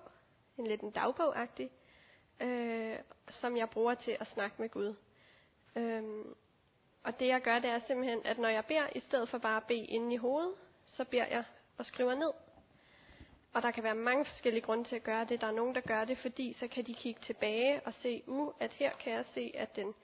en 0.58 0.66
lidt 0.66 0.80
en 0.80 0.90
dagbogagtig, 0.90 1.70
øh, 2.40 2.98
som 3.30 3.56
jeg 3.56 3.70
bruger 3.70 3.94
til 3.94 4.16
at 4.20 4.26
snakke 4.26 4.56
med 4.58 4.68
Gud. 4.68 4.94
Øhm, 5.76 6.34
og 7.02 7.20
det 7.20 7.26
jeg 7.26 7.42
gør, 7.42 7.58
det 7.58 7.70
er 7.70 7.78
simpelthen, 7.86 8.20
at 8.24 8.38
når 8.38 8.48
jeg 8.48 8.64
beder, 8.64 8.86
i 8.94 9.00
stedet 9.00 9.28
for 9.28 9.38
bare 9.38 9.56
at 9.56 9.66
bede 9.66 9.84
inde 9.84 10.14
i 10.14 10.16
hovedet, 10.16 10.54
så 10.86 11.04
beder 11.04 11.26
jeg 11.26 11.44
og 11.78 11.86
skriver 11.86 12.14
ned. 12.14 12.32
Og 13.52 13.62
der 13.62 13.70
kan 13.70 13.84
være 13.84 13.94
mange 13.94 14.24
forskellige 14.24 14.62
grunde 14.62 14.84
til 14.84 14.96
at 14.96 15.02
gøre 15.02 15.24
det. 15.24 15.40
Der 15.40 15.46
er 15.46 15.52
nogen, 15.52 15.74
der 15.74 15.80
gør 15.80 16.04
det, 16.04 16.18
fordi 16.18 16.52
så 16.52 16.68
kan 16.68 16.84
de 16.84 16.94
kigge 16.94 17.20
tilbage 17.20 17.80
og 17.86 17.94
se, 17.94 18.22
uh, 18.26 18.52
at 18.60 18.72
her 18.72 18.92
kan 18.92 19.12
jeg 19.12 19.24
se, 19.34 19.52
at 19.54 19.76
den 19.76 19.94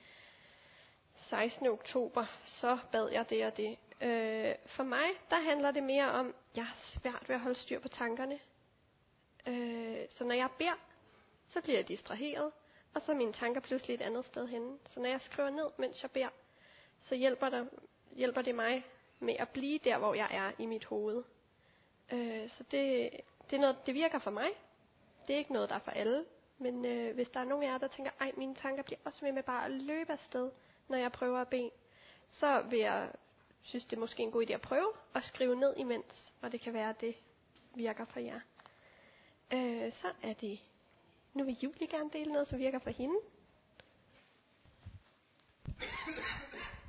16. 1.16 1.66
oktober, 1.66 2.26
så 2.44 2.78
bad 2.92 3.08
jeg 3.08 3.30
det 3.30 3.46
og 3.46 3.56
det. 3.56 3.78
Øh, 4.04 4.54
for 4.66 4.82
mig, 4.82 5.08
der 5.30 5.36
handler 5.36 5.70
det 5.70 5.82
mere 5.82 6.10
om, 6.12 6.26
at 6.26 6.56
jeg 6.56 6.66
har 6.66 6.76
svært 6.76 7.28
ved 7.28 7.34
at 7.34 7.40
holde 7.40 7.58
styr 7.58 7.80
på 7.80 7.88
tankerne. 7.88 8.38
Øh, 9.46 10.06
så 10.10 10.24
når 10.24 10.34
jeg 10.34 10.48
beder, 10.58 10.78
så 11.48 11.60
bliver 11.60 11.78
jeg 11.78 11.88
distraheret, 11.88 12.52
og 12.94 13.02
så 13.02 13.12
er 13.12 13.16
mine 13.16 13.32
tanker 13.32 13.60
pludselig 13.60 13.94
et 13.94 14.02
andet 14.02 14.24
sted 14.26 14.46
henne. 14.46 14.78
Så 14.86 15.00
når 15.00 15.08
jeg 15.08 15.20
skriver 15.20 15.50
ned, 15.50 15.66
mens 15.78 16.02
jeg 16.02 16.10
beder, 16.10 16.28
så 17.02 17.14
hjælper, 17.14 17.48
der, 17.48 17.64
hjælper 18.12 18.42
det 18.42 18.54
mig 18.54 18.86
med 19.20 19.36
at 19.38 19.48
blive 19.48 19.78
der, 19.78 19.98
hvor 19.98 20.14
jeg 20.14 20.28
er 20.30 20.52
i 20.62 20.66
mit 20.66 20.84
hoved. 20.84 21.22
Øh, 22.12 22.50
så 22.50 22.64
det, 22.70 23.10
det, 23.50 23.56
er 23.56 23.60
noget, 23.60 23.86
det 23.86 23.94
virker 23.94 24.18
for 24.18 24.30
mig. 24.30 24.48
Det 25.26 25.34
er 25.34 25.38
ikke 25.38 25.52
noget, 25.52 25.68
der 25.68 25.74
er 25.74 25.80
for 25.80 25.90
alle. 25.90 26.24
Men 26.58 26.84
øh, 26.84 27.14
hvis 27.14 27.28
der 27.28 27.40
er 27.40 27.44
nogen 27.44 27.64
af 27.64 27.72
jer, 27.72 27.78
der 27.78 27.88
tænker, 27.88 28.10
ej, 28.20 28.32
mine 28.36 28.54
tanker 28.54 28.82
bliver 28.82 28.98
også 29.04 29.18
med 29.22 29.32
med 29.32 29.42
bare 29.42 29.64
at 29.64 29.70
løbe 29.70 30.12
afsted, 30.12 30.50
når 30.88 30.98
jeg 30.98 31.12
prøver 31.12 31.40
at 31.40 31.48
bede, 31.48 31.70
så 32.30 32.60
vil 32.60 32.78
jeg 32.78 33.10
synes, 33.64 33.84
det 33.84 33.96
er 33.96 34.00
måske 34.00 34.22
en 34.22 34.30
god 34.30 34.46
idé 34.46 34.52
at 34.52 34.60
prøve 34.60 34.92
at 35.14 35.24
skrive 35.24 35.56
ned 35.56 35.74
imens, 35.76 36.32
og 36.42 36.52
det 36.52 36.60
kan 36.60 36.72
være, 36.72 36.90
at 36.90 37.00
det 37.00 37.14
virker 37.74 38.04
for 38.04 38.20
jer. 38.20 38.40
Øh, 39.52 39.92
så 39.92 40.08
er 40.22 40.32
det, 40.32 40.60
nu 41.34 41.44
vil 41.44 41.56
Julie 41.62 41.86
gerne 41.88 42.10
dele 42.12 42.32
noget, 42.32 42.48
som 42.48 42.58
virker 42.58 42.78
for 42.78 42.90
hende. 42.90 43.14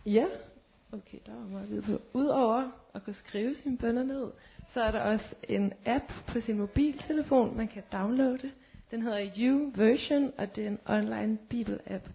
Ja, 0.06 0.26
okay, 0.92 1.18
der 1.26 1.34
var 1.34 1.48
meget 1.48 1.84
på. 1.84 2.18
Udover 2.18 2.72
at 2.94 3.04
kunne 3.04 3.14
skrive 3.14 3.56
sine 3.56 3.78
bønder 3.78 4.04
ned, 4.04 4.32
så 4.74 4.82
er 4.82 4.92
der 4.92 5.00
også 5.00 5.36
en 5.44 5.74
app 5.86 6.12
på 6.28 6.42
sin 6.42 6.58
mobiltelefon, 6.58 7.58
man 7.58 7.68
kan 7.68 7.84
downloade. 7.92 8.52
Den 8.92 9.02
hedder 9.02 9.32
YouVersion, 9.38 10.34
og 10.38 10.56
det 10.56 10.64
er 10.64 10.68
en 10.68 10.80
online 10.86 11.38
bibel-app. 11.50 12.10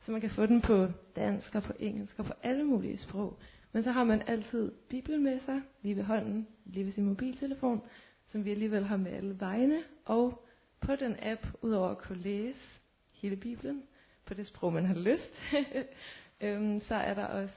Så 0.00 0.12
man 0.12 0.20
kan 0.20 0.30
få 0.30 0.46
den 0.46 0.60
på 0.60 0.88
dansk 1.16 1.54
og 1.54 1.62
på 1.62 1.72
engelsk 1.78 2.18
og 2.18 2.24
på 2.24 2.32
alle 2.42 2.64
mulige 2.64 2.98
sprog. 2.98 3.38
Men 3.74 3.82
så 3.82 3.92
har 3.92 4.04
man 4.04 4.22
altid 4.26 4.72
Bibelen 4.88 5.24
med 5.24 5.40
sig, 5.40 5.62
lige 5.82 5.96
ved 5.96 6.02
hånden, 6.02 6.48
lige 6.64 6.84
ved 6.84 6.92
sin 6.92 7.04
mobiltelefon, 7.04 7.82
som 8.26 8.44
vi 8.44 8.50
alligevel 8.50 8.84
har 8.84 8.96
med 8.96 9.12
alle 9.12 9.40
vegne. 9.40 9.82
Og 10.04 10.46
på 10.80 10.96
den 10.96 11.16
app, 11.22 11.46
udover 11.62 11.88
at 11.88 11.98
kunne 11.98 12.18
læse 12.18 12.80
hele 13.14 13.36
Bibelen, 13.36 13.82
på 14.26 14.34
det 14.34 14.46
sprog, 14.46 14.72
man 14.72 14.84
har 14.84 14.94
lyst, 14.94 15.42
øhm, 16.40 16.80
så 16.80 16.94
er 16.94 17.14
der 17.14 17.24
også 17.24 17.54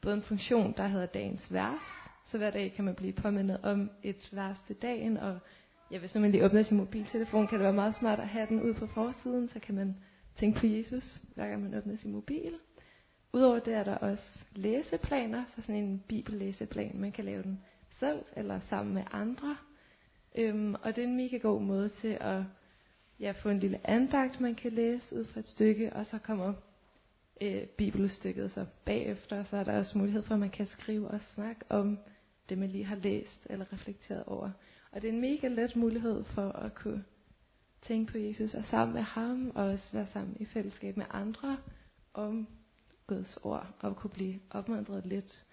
både 0.00 0.14
en 0.14 0.22
funktion, 0.22 0.74
der 0.76 0.86
hedder 0.86 1.06
dagens 1.06 1.52
vers. 1.52 1.80
Så 2.26 2.38
hver 2.38 2.50
dag 2.50 2.72
kan 2.76 2.84
man 2.84 2.94
blive 2.94 3.12
påmindet 3.12 3.60
om 3.62 3.90
et 4.02 4.28
vers 4.32 4.58
til 4.66 4.76
dagen, 4.76 5.16
og 5.16 5.38
ja, 5.90 5.98
hvis 5.98 6.14
man 6.14 6.30
lige 6.30 6.44
åbner 6.44 6.62
sin 6.62 6.76
mobiltelefon, 6.76 7.46
kan 7.46 7.58
det 7.58 7.64
være 7.64 7.72
meget 7.72 7.96
smart 7.96 8.20
at 8.20 8.28
have 8.28 8.46
den 8.46 8.62
ud 8.62 8.74
på 8.74 8.86
forsiden, 8.86 9.48
så 9.48 9.60
kan 9.60 9.74
man 9.74 9.96
tænke 10.36 10.60
på 10.60 10.66
Jesus, 10.66 11.18
hver 11.34 11.48
gang 11.48 11.62
man 11.62 11.74
åbner 11.74 11.96
sin 11.96 12.12
mobil. 12.12 12.52
Udover 13.34 13.58
det 13.58 13.74
er 13.74 13.84
der 13.84 13.94
også 13.94 14.44
læseplaner, 14.52 15.44
så 15.48 15.62
sådan 15.62 15.84
en 15.84 16.04
bibellæseplan, 16.08 17.00
man 17.00 17.12
kan 17.12 17.24
lave 17.24 17.42
den 17.42 17.60
selv 17.90 18.22
eller 18.36 18.60
sammen 18.60 18.94
med 18.94 19.02
andre. 19.12 19.56
Øhm, 20.38 20.74
og 20.74 20.96
det 20.96 21.04
er 21.04 21.08
en 21.08 21.16
mega 21.16 21.36
god 21.36 21.62
måde 21.62 21.88
til 21.88 22.18
at 22.20 22.42
ja, 23.20 23.30
få 23.30 23.48
en 23.48 23.58
lille 23.58 23.90
andagt, 23.90 24.40
man 24.40 24.54
kan 24.54 24.72
læse 24.72 25.16
ud 25.16 25.24
fra 25.24 25.40
et 25.40 25.48
stykke, 25.48 25.92
og 25.92 26.06
så 26.06 26.18
kommer 26.18 26.52
øh, 27.40 27.66
bibelstykket 27.66 28.50
så 28.52 28.66
bagefter, 28.84 29.40
og 29.40 29.46
så 29.46 29.56
er 29.56 29.64
der 29.64 29.78
også 29.78 29.98
mulighed 29.98 30.22
for, 30.22 30.34
at 30.34 30.40
man 30.40 30.50
kan 30.50 30.66
skrive 30.66 31.08
og 31.08 31.20
snakke 31.34 31.64
om 31.68 31.98
det, 32.48 32.58
man 32.58 32.68
lige 32.68 32.84
har 32.84 32.96
læst 32.96 33.46
eller 33.50 33.72
reflekteret 33.72 34.24
over. 34.24 34.50
Og 34.92 35.02
det 35.02 35.08
er 35.08 35.12
en 35.12 35.20
mega 35.20 35.48
let 35.48 35.76
mulighed 35.76 36.24
for 36.24 36.48
at 36.48 36.74
kunne 36.74 37.04
tænke 37.82 38.12
på 38.12 38.18
Jesus, 38.18 38.54
og 38.54 38.64
sammen 38.64 38.94
med 38.94 39.02
ham, 39.02 39.52
og 39.54 39.64
også 39.64 39.92
være 39.92 40.06
sammen 40.06 40.36
i 40.40 40.44
fællesskab 40.44 40.96
med 40.96 41.06
andre 41.10 41.56
om 42.14 42.48
Guds 43.06 43.38
ord, 43.42 43.66
og 43.80 43.96
kunne 43.96 44.10
blive 44.10 44.40
opmuntret 44.50 45.06
lidt. 45.06 45.44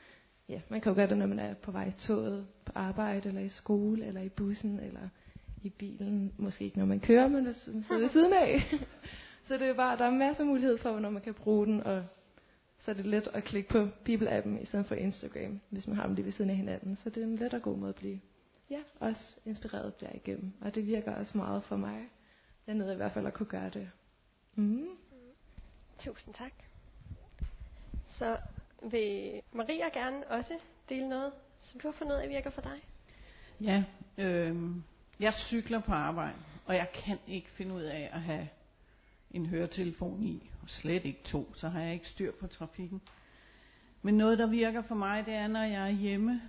Ja, 0.49 0.61
man 0.69 0.81
kan 0.81 0.91
jo 0.91 0.95
gøre 0.95 1.07
det, 1.07 1.17
når 1.17 1.25
man 1.25 1.39
er 1.39 1.53
på 1.53 1.71
vej 1.71 1.87
i 1.87 2.07
toget, 2.07 2.47
på 2.65 2.71
arbejde, 2.75 3.27
eller 3.27 3.41
i 3.41 3.49
skole, 3.49 4.05
eller 4.05 4.21
i 4.21 4.29
bussen, 4.29 4.79
eller 4.79 5.09
i 5.63 5.69
bilen. 5.69 6.33
Måske 6.37 6.65
ikke, 6.65 6.77
når 6.79 6.85
man 6.85 6.99
kører, 6.99 7.27
men 7.27 7.45
hvis 7.45 7.67
man 7.73 7.83
sidder 7.83 8.01
ved 8.01 8.09
siden 8.09 8.33
af. 8.43 8.73
så 9.47 9.53
det 9.53 9.67
er 9.67 9.73
bare, 9.73 9.97
der 9.97 10.05
er 10.05 10.11
masser 10.11 10.43
af 10.43 10.47
mulighed 10.47 10.77
for, 10.77 10.99
når 10.99 11.09
man 11.09 11.21
kan 11.21 11.33
bruge 11.33 11.65
den, 11.65 11.83
og 11.83 12.03
så 12.79 12.91
er 12.91 12.95
det 12.95 13.05
let 13.05 13.27
at 13.33 13.43
klikke 13.43 13.69
på 13.69 13.87
Bibel-appen 14.09 14.61
i 14.61 14.65
stedet 14.65 14.85
for 14.85 14.95
Instagram, 14.95 15.59
hvis 15.69 15.87
man 15.87 15.95
har 15.95 16.05
dem 16.05 16.15
lige 16.15 16.25
ved 16.25 16.31
siden 16.31 16.49
af 16.49 16.55
hinanden. 16.55 16.95
Så 16.95 17.09
det 17.09 17.23
er 17.23 17.27
en 17.27 17.35
let 17.35 17.53
og 17.53 17.61
god 17.61 17.77
måde 17.77 17.89
at 17.89 17.95
blive 17.95 18.19
ja, 18.69 18.79
også 18.99 19.35
inspireret 19.45 20.01
derigennem. 20.01 20.53
Og 20.61 20.75
det 20.75 20.87
virker 20.87 21.15
også 21.15 21.37
meget 21.37 21.63
for 21.63 21.75
mig. 21.75 22.09
Jeg 22.67 22.75
nødt 22.75 22.93
i 22.93 22.95
hvert 22.95 23.11
fald 23.11 23.27
at 23.27 23.33
kunne 23.33 23.49
gøre 23.49 23.69
det. 23.69 23.89
Mm. 24.55 24.87
Tusind 25.99 26.33
tak. 26.33 26.53
Så 28.21 28.38
vil 28.91 29.41
Maria 29.51 29.89
gerne 29.89 30.27
også 30.27 30.53
dele 30.89 31.10
noget, 31.10 31.31
som 31.60 31.79
du 31.79 31.88
har 31.88 31.93
fundet 31.93 32.15
ud 32.15 32.19
af 32.19 32.29
virker 32.29 32.49
for 32.49 32.62
dig? 32.62 32.81
Ja, 33.62 33.84
øh, 34.17 34.55
jeg 35.19 35.34
cykler 35.34 35.79
på 35.79 35.91
arbejde, 35.91 36.38
og 36.65 36.75
jeg 36.75 36.88
kan 36.93 37.17
ikke 37.27 37.49
finde 37.49 37.75
ud 37.75 37.81
af 37.81 38.10
at 38.13 38.21
have 38.21 38.47
en 39.31 39.45
høretelefon 39.45 40.23
i, 40.23 40.49
og 40.63 40.69
slet 40.69 41.05
ikke 41.05 41.23
to, 41.23 41.53
så 41.55 41.69
har 41.69 41.81
jeg 41.81 41.93
ikke 41.93 42.07
styr 42.07 42.31
på 42.31 42.47
trafikken. 42.47 43.01
Men 44.01 44.17
noget, 44.17 44.39
der 44.39 44.47
virker 44.47 44.81
for 44.81 44.95
mig, 44.95 45.25
det 45.25 45.34
er, 45.34 45.47
når 45.47 45.63
jeg 45.63 45.84
er 45.84 45.93
hjemme, 45.93 46.41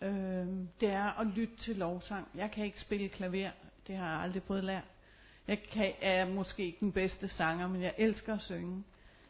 øh, 0.00 0.46
det 0.80 0.88
er 0.88 1.20
at 1.20 1.26
lytte 1.26 1.56
til 1.56 1.76
lovsang. 1.76 2.28
Jeg 2.34 2.50
kan 2.50 2.64
ikke 2.64 2.80
spille 2.80 3.08
klaver, 3.08 3.50
det 3.86 3.96
har 3.96 4.10
jeg 4.10 4.20
aldrig 4.20 4.42
fået 4.42 4.64
lært. 4.64 4.84
Jeg 5.48 5.62
kan, 5.62 5.92
er 6.00 6.28
måske 6.28 6.64
ikke 6.64 6.80
den 6.80 6.92
bedste 6.92 7.28
sanger, 7.28 7.68
men 7.68 7.82
jeg 7.82 7.94
elsker 7.98 8.34
at 8.34 8.42
synge. 8.42 8.84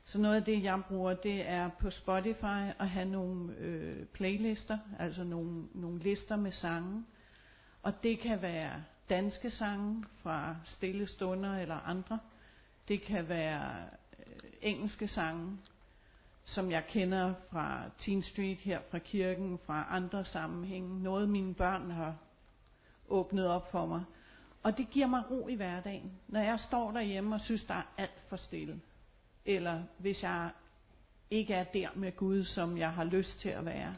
Så 0.09 0.19
noget 0.19 0.37
af 0.37 0.45
det, 0.45 0.63
jeg 0.63 0.83
bruger, 0.89 1.15
det 1.15 1.49
er 1.49 1.69
på 1.69 1.91
Spotify 1.91 2.71
at 2.79 2.89
have 2.89 3.09
nogle 3.09 3.55
øh, 3.55 4.07
playlister, 4.07 4.79
altså 4.99 5.25
nogle, 5.25 5.69
nogle 5.75 5.99
lister 5.99 6.37
med 6.37 6.53
sange. 6.53 7.05
Og 7.83 8.03
det 8.03 8.19
kan 8.19 8.43
være 8.43 8.85
danske 9.11 9.51
sange 9.51 10.05
fra 10.23 10.57
Stille 10.65 11.07
Stunder 11.07 11.59
eller 11.59 11.75
andre. 11.75 12.19
Det 12.89 13.03
kan 13.03 13.29
være 13.29 13.73
øh, 14.19 14.51
engelske 14.63 15.09
sange, 15.09 15.59
som 16.45 16.71
jeg 16.71 16.87
kender 16.89 17.35
fra 17.51 17.91
Teen 17.99 18.23
Street 18.23 18.59
her 18.59 18.81
fra 18.91 18.99
kirken, 18.99 19.59
fra 19.67 19.87
andre 19.91 20.25
sammenhænge. 20.25 21.03
Noget 21.03 21.29
mine 21.29 21.55
børn 21.55 21.91
har 21.91 22.17
åbnet 23.09 23.47
op 23.47 23.71
for 23.71 23.87
mig. 23.87 24.05
Og 24.63 24.79
det 24.79 24.91
giver 24.91 25.07
mig 25.07 25.31
ro 25.31 25.49
i 25.49 25.55
hverdagen, 25.55 26.13
når 26.29 26.41
jeg 26.41 26.61
står 26.61 26.93
derhjemme 26.93 27.35
og 27.35 27.41
synes, 27.41 27.65
der 27.65 27.75
er 27.75 27.83
alt 27.99 28.23
for 28.29 28.37
stille. 28.37 28.81
Eller 29.47 29.83
hvis 29.99 30.23
jeg 30.23 30.51
ikke 31.31 31.55
er 31.55 31.65
der 31.65 31.89
med 31.95 32.17
Gud, 32.17 32.45
som 32.45 32.79
jeg 32.79 32.93
har 32.93 33.05
lyst 33.05 33.41
til 33.41 33.49
at 33.49 33.65
være. 33.65 33.97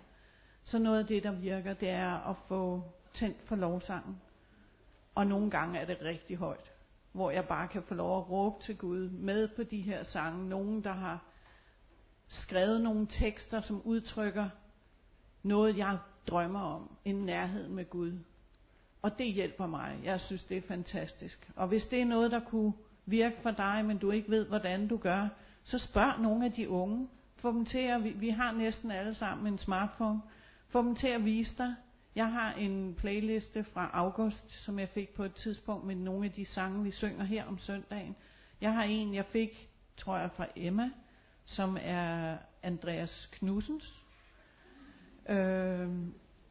Så 0.62 0.78
noget 0.78 0.98
af 0.98 1.06
det, 1.06 1.22
der 1.22 1.32
virker, 1.32 1.74
det 1.74 1.88
er 1.88 2.30
at 2.30 2.36
få 2.48 2.82
tændt 3.14 3.42
for 3.44 3.56
lovsangen. 3.56 4.20
Og 5.14 5.26
nogle 5.26 5.50
gange 5.50 5.78
er 5.78 5.84
det 5.84 5.98
rigtig 6.02 6.36
højt, 6.36 6.72
hvor 7.12 7.30
jeg 7.30 7.48
bare 7.48 7.68
kan 7.68 7.82
få 7.82 7.94
lov 7.94 8.18
at 8.18 8.30
råbe 8.30 8.62
til 8.62 8.76
Gud 8.76 9.10
med 9.10 9.48
på 9.56 9.62
de 9.62 9.80
her 9.80 10.02
sange. 10.02 10.48
Nogen, 10.48 10.84
der 10.84 10.92
har 10.92 11.24
skrevet 12.28 12.80
nogle 12.80 13.06
tekster, 13.06 13.60
som 13.60 13.82
udtrykker 13.82 14.48
noget, 15.42 15.76
jeg 15.76 15.98
drømmer 16.26 16.60
om. 16.60 16.96
En 17.04 17.16
nærhed 17.16 17.68
med 17.68 17.90
Gud. 17.90 18.18
Og 19.02 19.18
det 19.18 19.32
hjælper 19.32 19.66
mig. 19.66 19.98
Jeg 20.04 20.20
synes, 20.20 20.44
det 20.44 20.56
er 20.56 20.62
fantastisk. 20.62 21.50
Og 21.56 21.68
hvis 21.68 21.84
det 21.84 22.00
er 22.00 22.04
noget, 22.04 22.30
der 22.30 22.40
kunne 22.40 22.72
virke 23.10 23.36
for 23.42 23.50
dig, 23.50 23.84
men 23.84 23.98
du 23.98 24.10
ikke 24.10 24.30
ved, 24.30 24.46
hvordan 24.46 24.88
du 24.88 24.96
gør, 24.96 25.28
så 25.64 25.78
spørg 25.78 26.20
nogle 26.22 26.44
af 26.44 26.52
de 26.52 26.68
unge. 26.68 27.08
Få 27.36 27.52
dem 27.52 27.64
til 27.64 27.78
at, 27.78 28.04
vi, 28.04 28.10
vi 28.10 28.28
har 28.28 28.52
næsten 28.52 28.90
alle 28.90 29.14
sammen 29.14 29.52
en 29.52 29.58
smartphone. 29.58 30.20
Få 30.68 30.82
dem 30.82 30.94
til 30.94 31.08
at 31.08 31.24
vise 31.24 31.58
dig. 31.58 31.74
Jeg 32.14 32.32
har 32.32 32.52
en 32.52 32.94
playliste 32.94 33.64
fra 33.64 33.90
august, 33.92 34.64
som 34.64 34.78
jeg 34.78 34.88
fik 34.88 35.08
på 35.08 35.24
et 35.24 35.34
tidspunkt 35.34 35.86
med 35.86 35.94
nogle 35.94 36.26
af 36.26 36.32
de 36.32 36.44
sange, 36.46 36.84
vi 36.84 36.90
synger 36.90 37.24
her 37.24 37.44
om 37.44 37.58
søndagen. 37.58 38.16
Jeg 38.60 38.74
har 38.74 38.82
en, 38.82 39.14
jeg 39.14 39.24
fik, 39.24 39.68
tror 39.96 40.18
jeg, 40.18 40.30
fra 40.36 40.46
Emma, 40.56 40.90
som 41.44 41.76
er 41.80 42.36
Andreas 42.62 43.28
Knudsens. 43.32 44.02
Øh, 45.28 45.88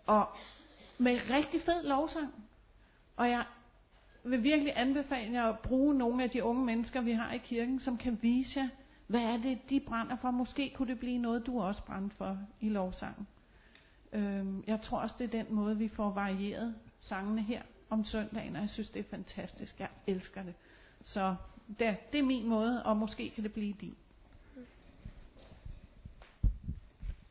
og 0.06 0.28
med 0.98 1.20
rigtig 1.30 1.62
fed 1.62 1.84
lovsang. 1.84 2.34
Og 3.16 3.30
jeg 3.30 3.46
vil 4.30 4.44
virkelig 4.44 4.74
anbefale 4.76 5.34
jer 5.34 5.44
at 5.44 5.60
bruge 5.60 5.94
nogle 5.94 6.24
af 6.24 6.30
de 6.30 6.44
unge 6.44 6.66
mennesker, 6.66 7.02
vi 7.02 7.12
har 7.12 7.34
i 7.34 7.38
kirken, 7.38 7.80
som 7.80 7.98
kan 7.98 8.20
vise 8.22 8.60
jer, 8.60 8.70
hvad 9.08 9.22
er 9.22 9.38
det, 9.38 9.60
de 9.70 9.80
brænder 9.80 10.16
for? 10.16 10.32
Måske 10.32 10.74
kunne 10.76 10.88
det 10.88 11.00
blive 11.00 11.18
noget, 11.18 11.46
du 11.46 11.62
også 11.62 11.84
brændte 11.84 12.16
for 12.16 12.38
i 12.62 12.70
lovsangen. 12.70 13.28
Øhm, 14.14 14.64
jeg 14.68 14.82
tror 14.82 15.00
også, 15.00 15.16
det 15.20 15.26
er 15.26 15.44
den 15.44 15.56
måde, 15.56 15.78
vi 15.78 15.88
får 15.88 16.10
varieret 16.10 16.76
sangene 17.02 17.42
her 17.42 17.62
om 17.90 18.06
søndagen, 18.06 18.56
og 18.56 18.62
jeg 18.62 18.70
synes, 18.70 18.90
det 18.90 19.00
er 19.00 19.10
fantastisk. 19.10 19.80
Jeg 19.80 19.90
elsker 20.08 20.44
det. 20.44 20.54
Så 21.04 21.36
det, 21.80 21.98
det 22.12 22.20
er 22.20 22.24
min 22.24 22.48
måde, 22.48 22.84
og 22.84 22.98
måske 22.98 23.30
kan 23.30 23.44
det 23.44 23.54
blive 23.54 23.74
din. 23.82 23.96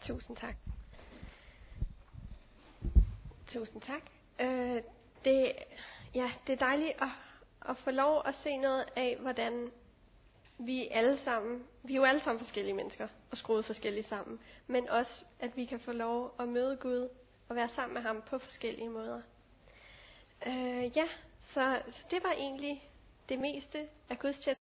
Tusind 0.01 0.37
tak. 0.37 0.57
Tusind 3.47 3.83
tak. 3.83 4.03
Øh, 4.41 4.83
det, 5.25 5.53
ja, 6.17 6.31
det 6.47 6.53
er 6.53 6.57
dejligt 6.57 7.03
at, 7.03 7.09
at 7.69 7.77
få 7.77 7.91
lov 7.91 8.23
at 8.27 8.35
se 8.43 8.57
noget 8.57 8.85
af, 8.97 9.17
hvordan 9.21 9.71
vi 10.59 10.89
alle 10.91 11.19
sammen, 11.19 11.65
vi 11.83 11.93
er 11.93 11.97
jo 11.97 12.05
alle 12.05 12.21
sammen 12.21 12.41
forskellige 12.45 12.75
mennesker, 12.75 13.09
og 13.31 13.37
skruet 13.37 13.65
forskelligt 13.65 14.09
sammen, 14.09 14.41
men 14.67 14.89
også, 14.89 15.25
at 15.41 15.57
vi 15.57 15.65
kan 15.65 15.81
få 15.81 15.93
lov 15.93 16.35
at 16.39 16.49
møde 16.49 16.77
Gud, 16.77 17.09
og 17.49 17.57
være 17.57 17.69
sammen 17.69 17.95
med 17.95 18.03
ham 18.03 18.23
på 18.31 18.39
forskellige 18.39 18.89
måder. 18.89 19.23
Øh, 20.47 20.97
ja, 20.97 21.09
så, 21.43 21.83
så 21.91 22.03
det 22.11 22.25
var 22.25 22.33
egentlig 22.33 22.91
det 23.29 23.39
meste 23.39 23.89
af 24.11 24.19
gudstjenesten. 24.19 24.66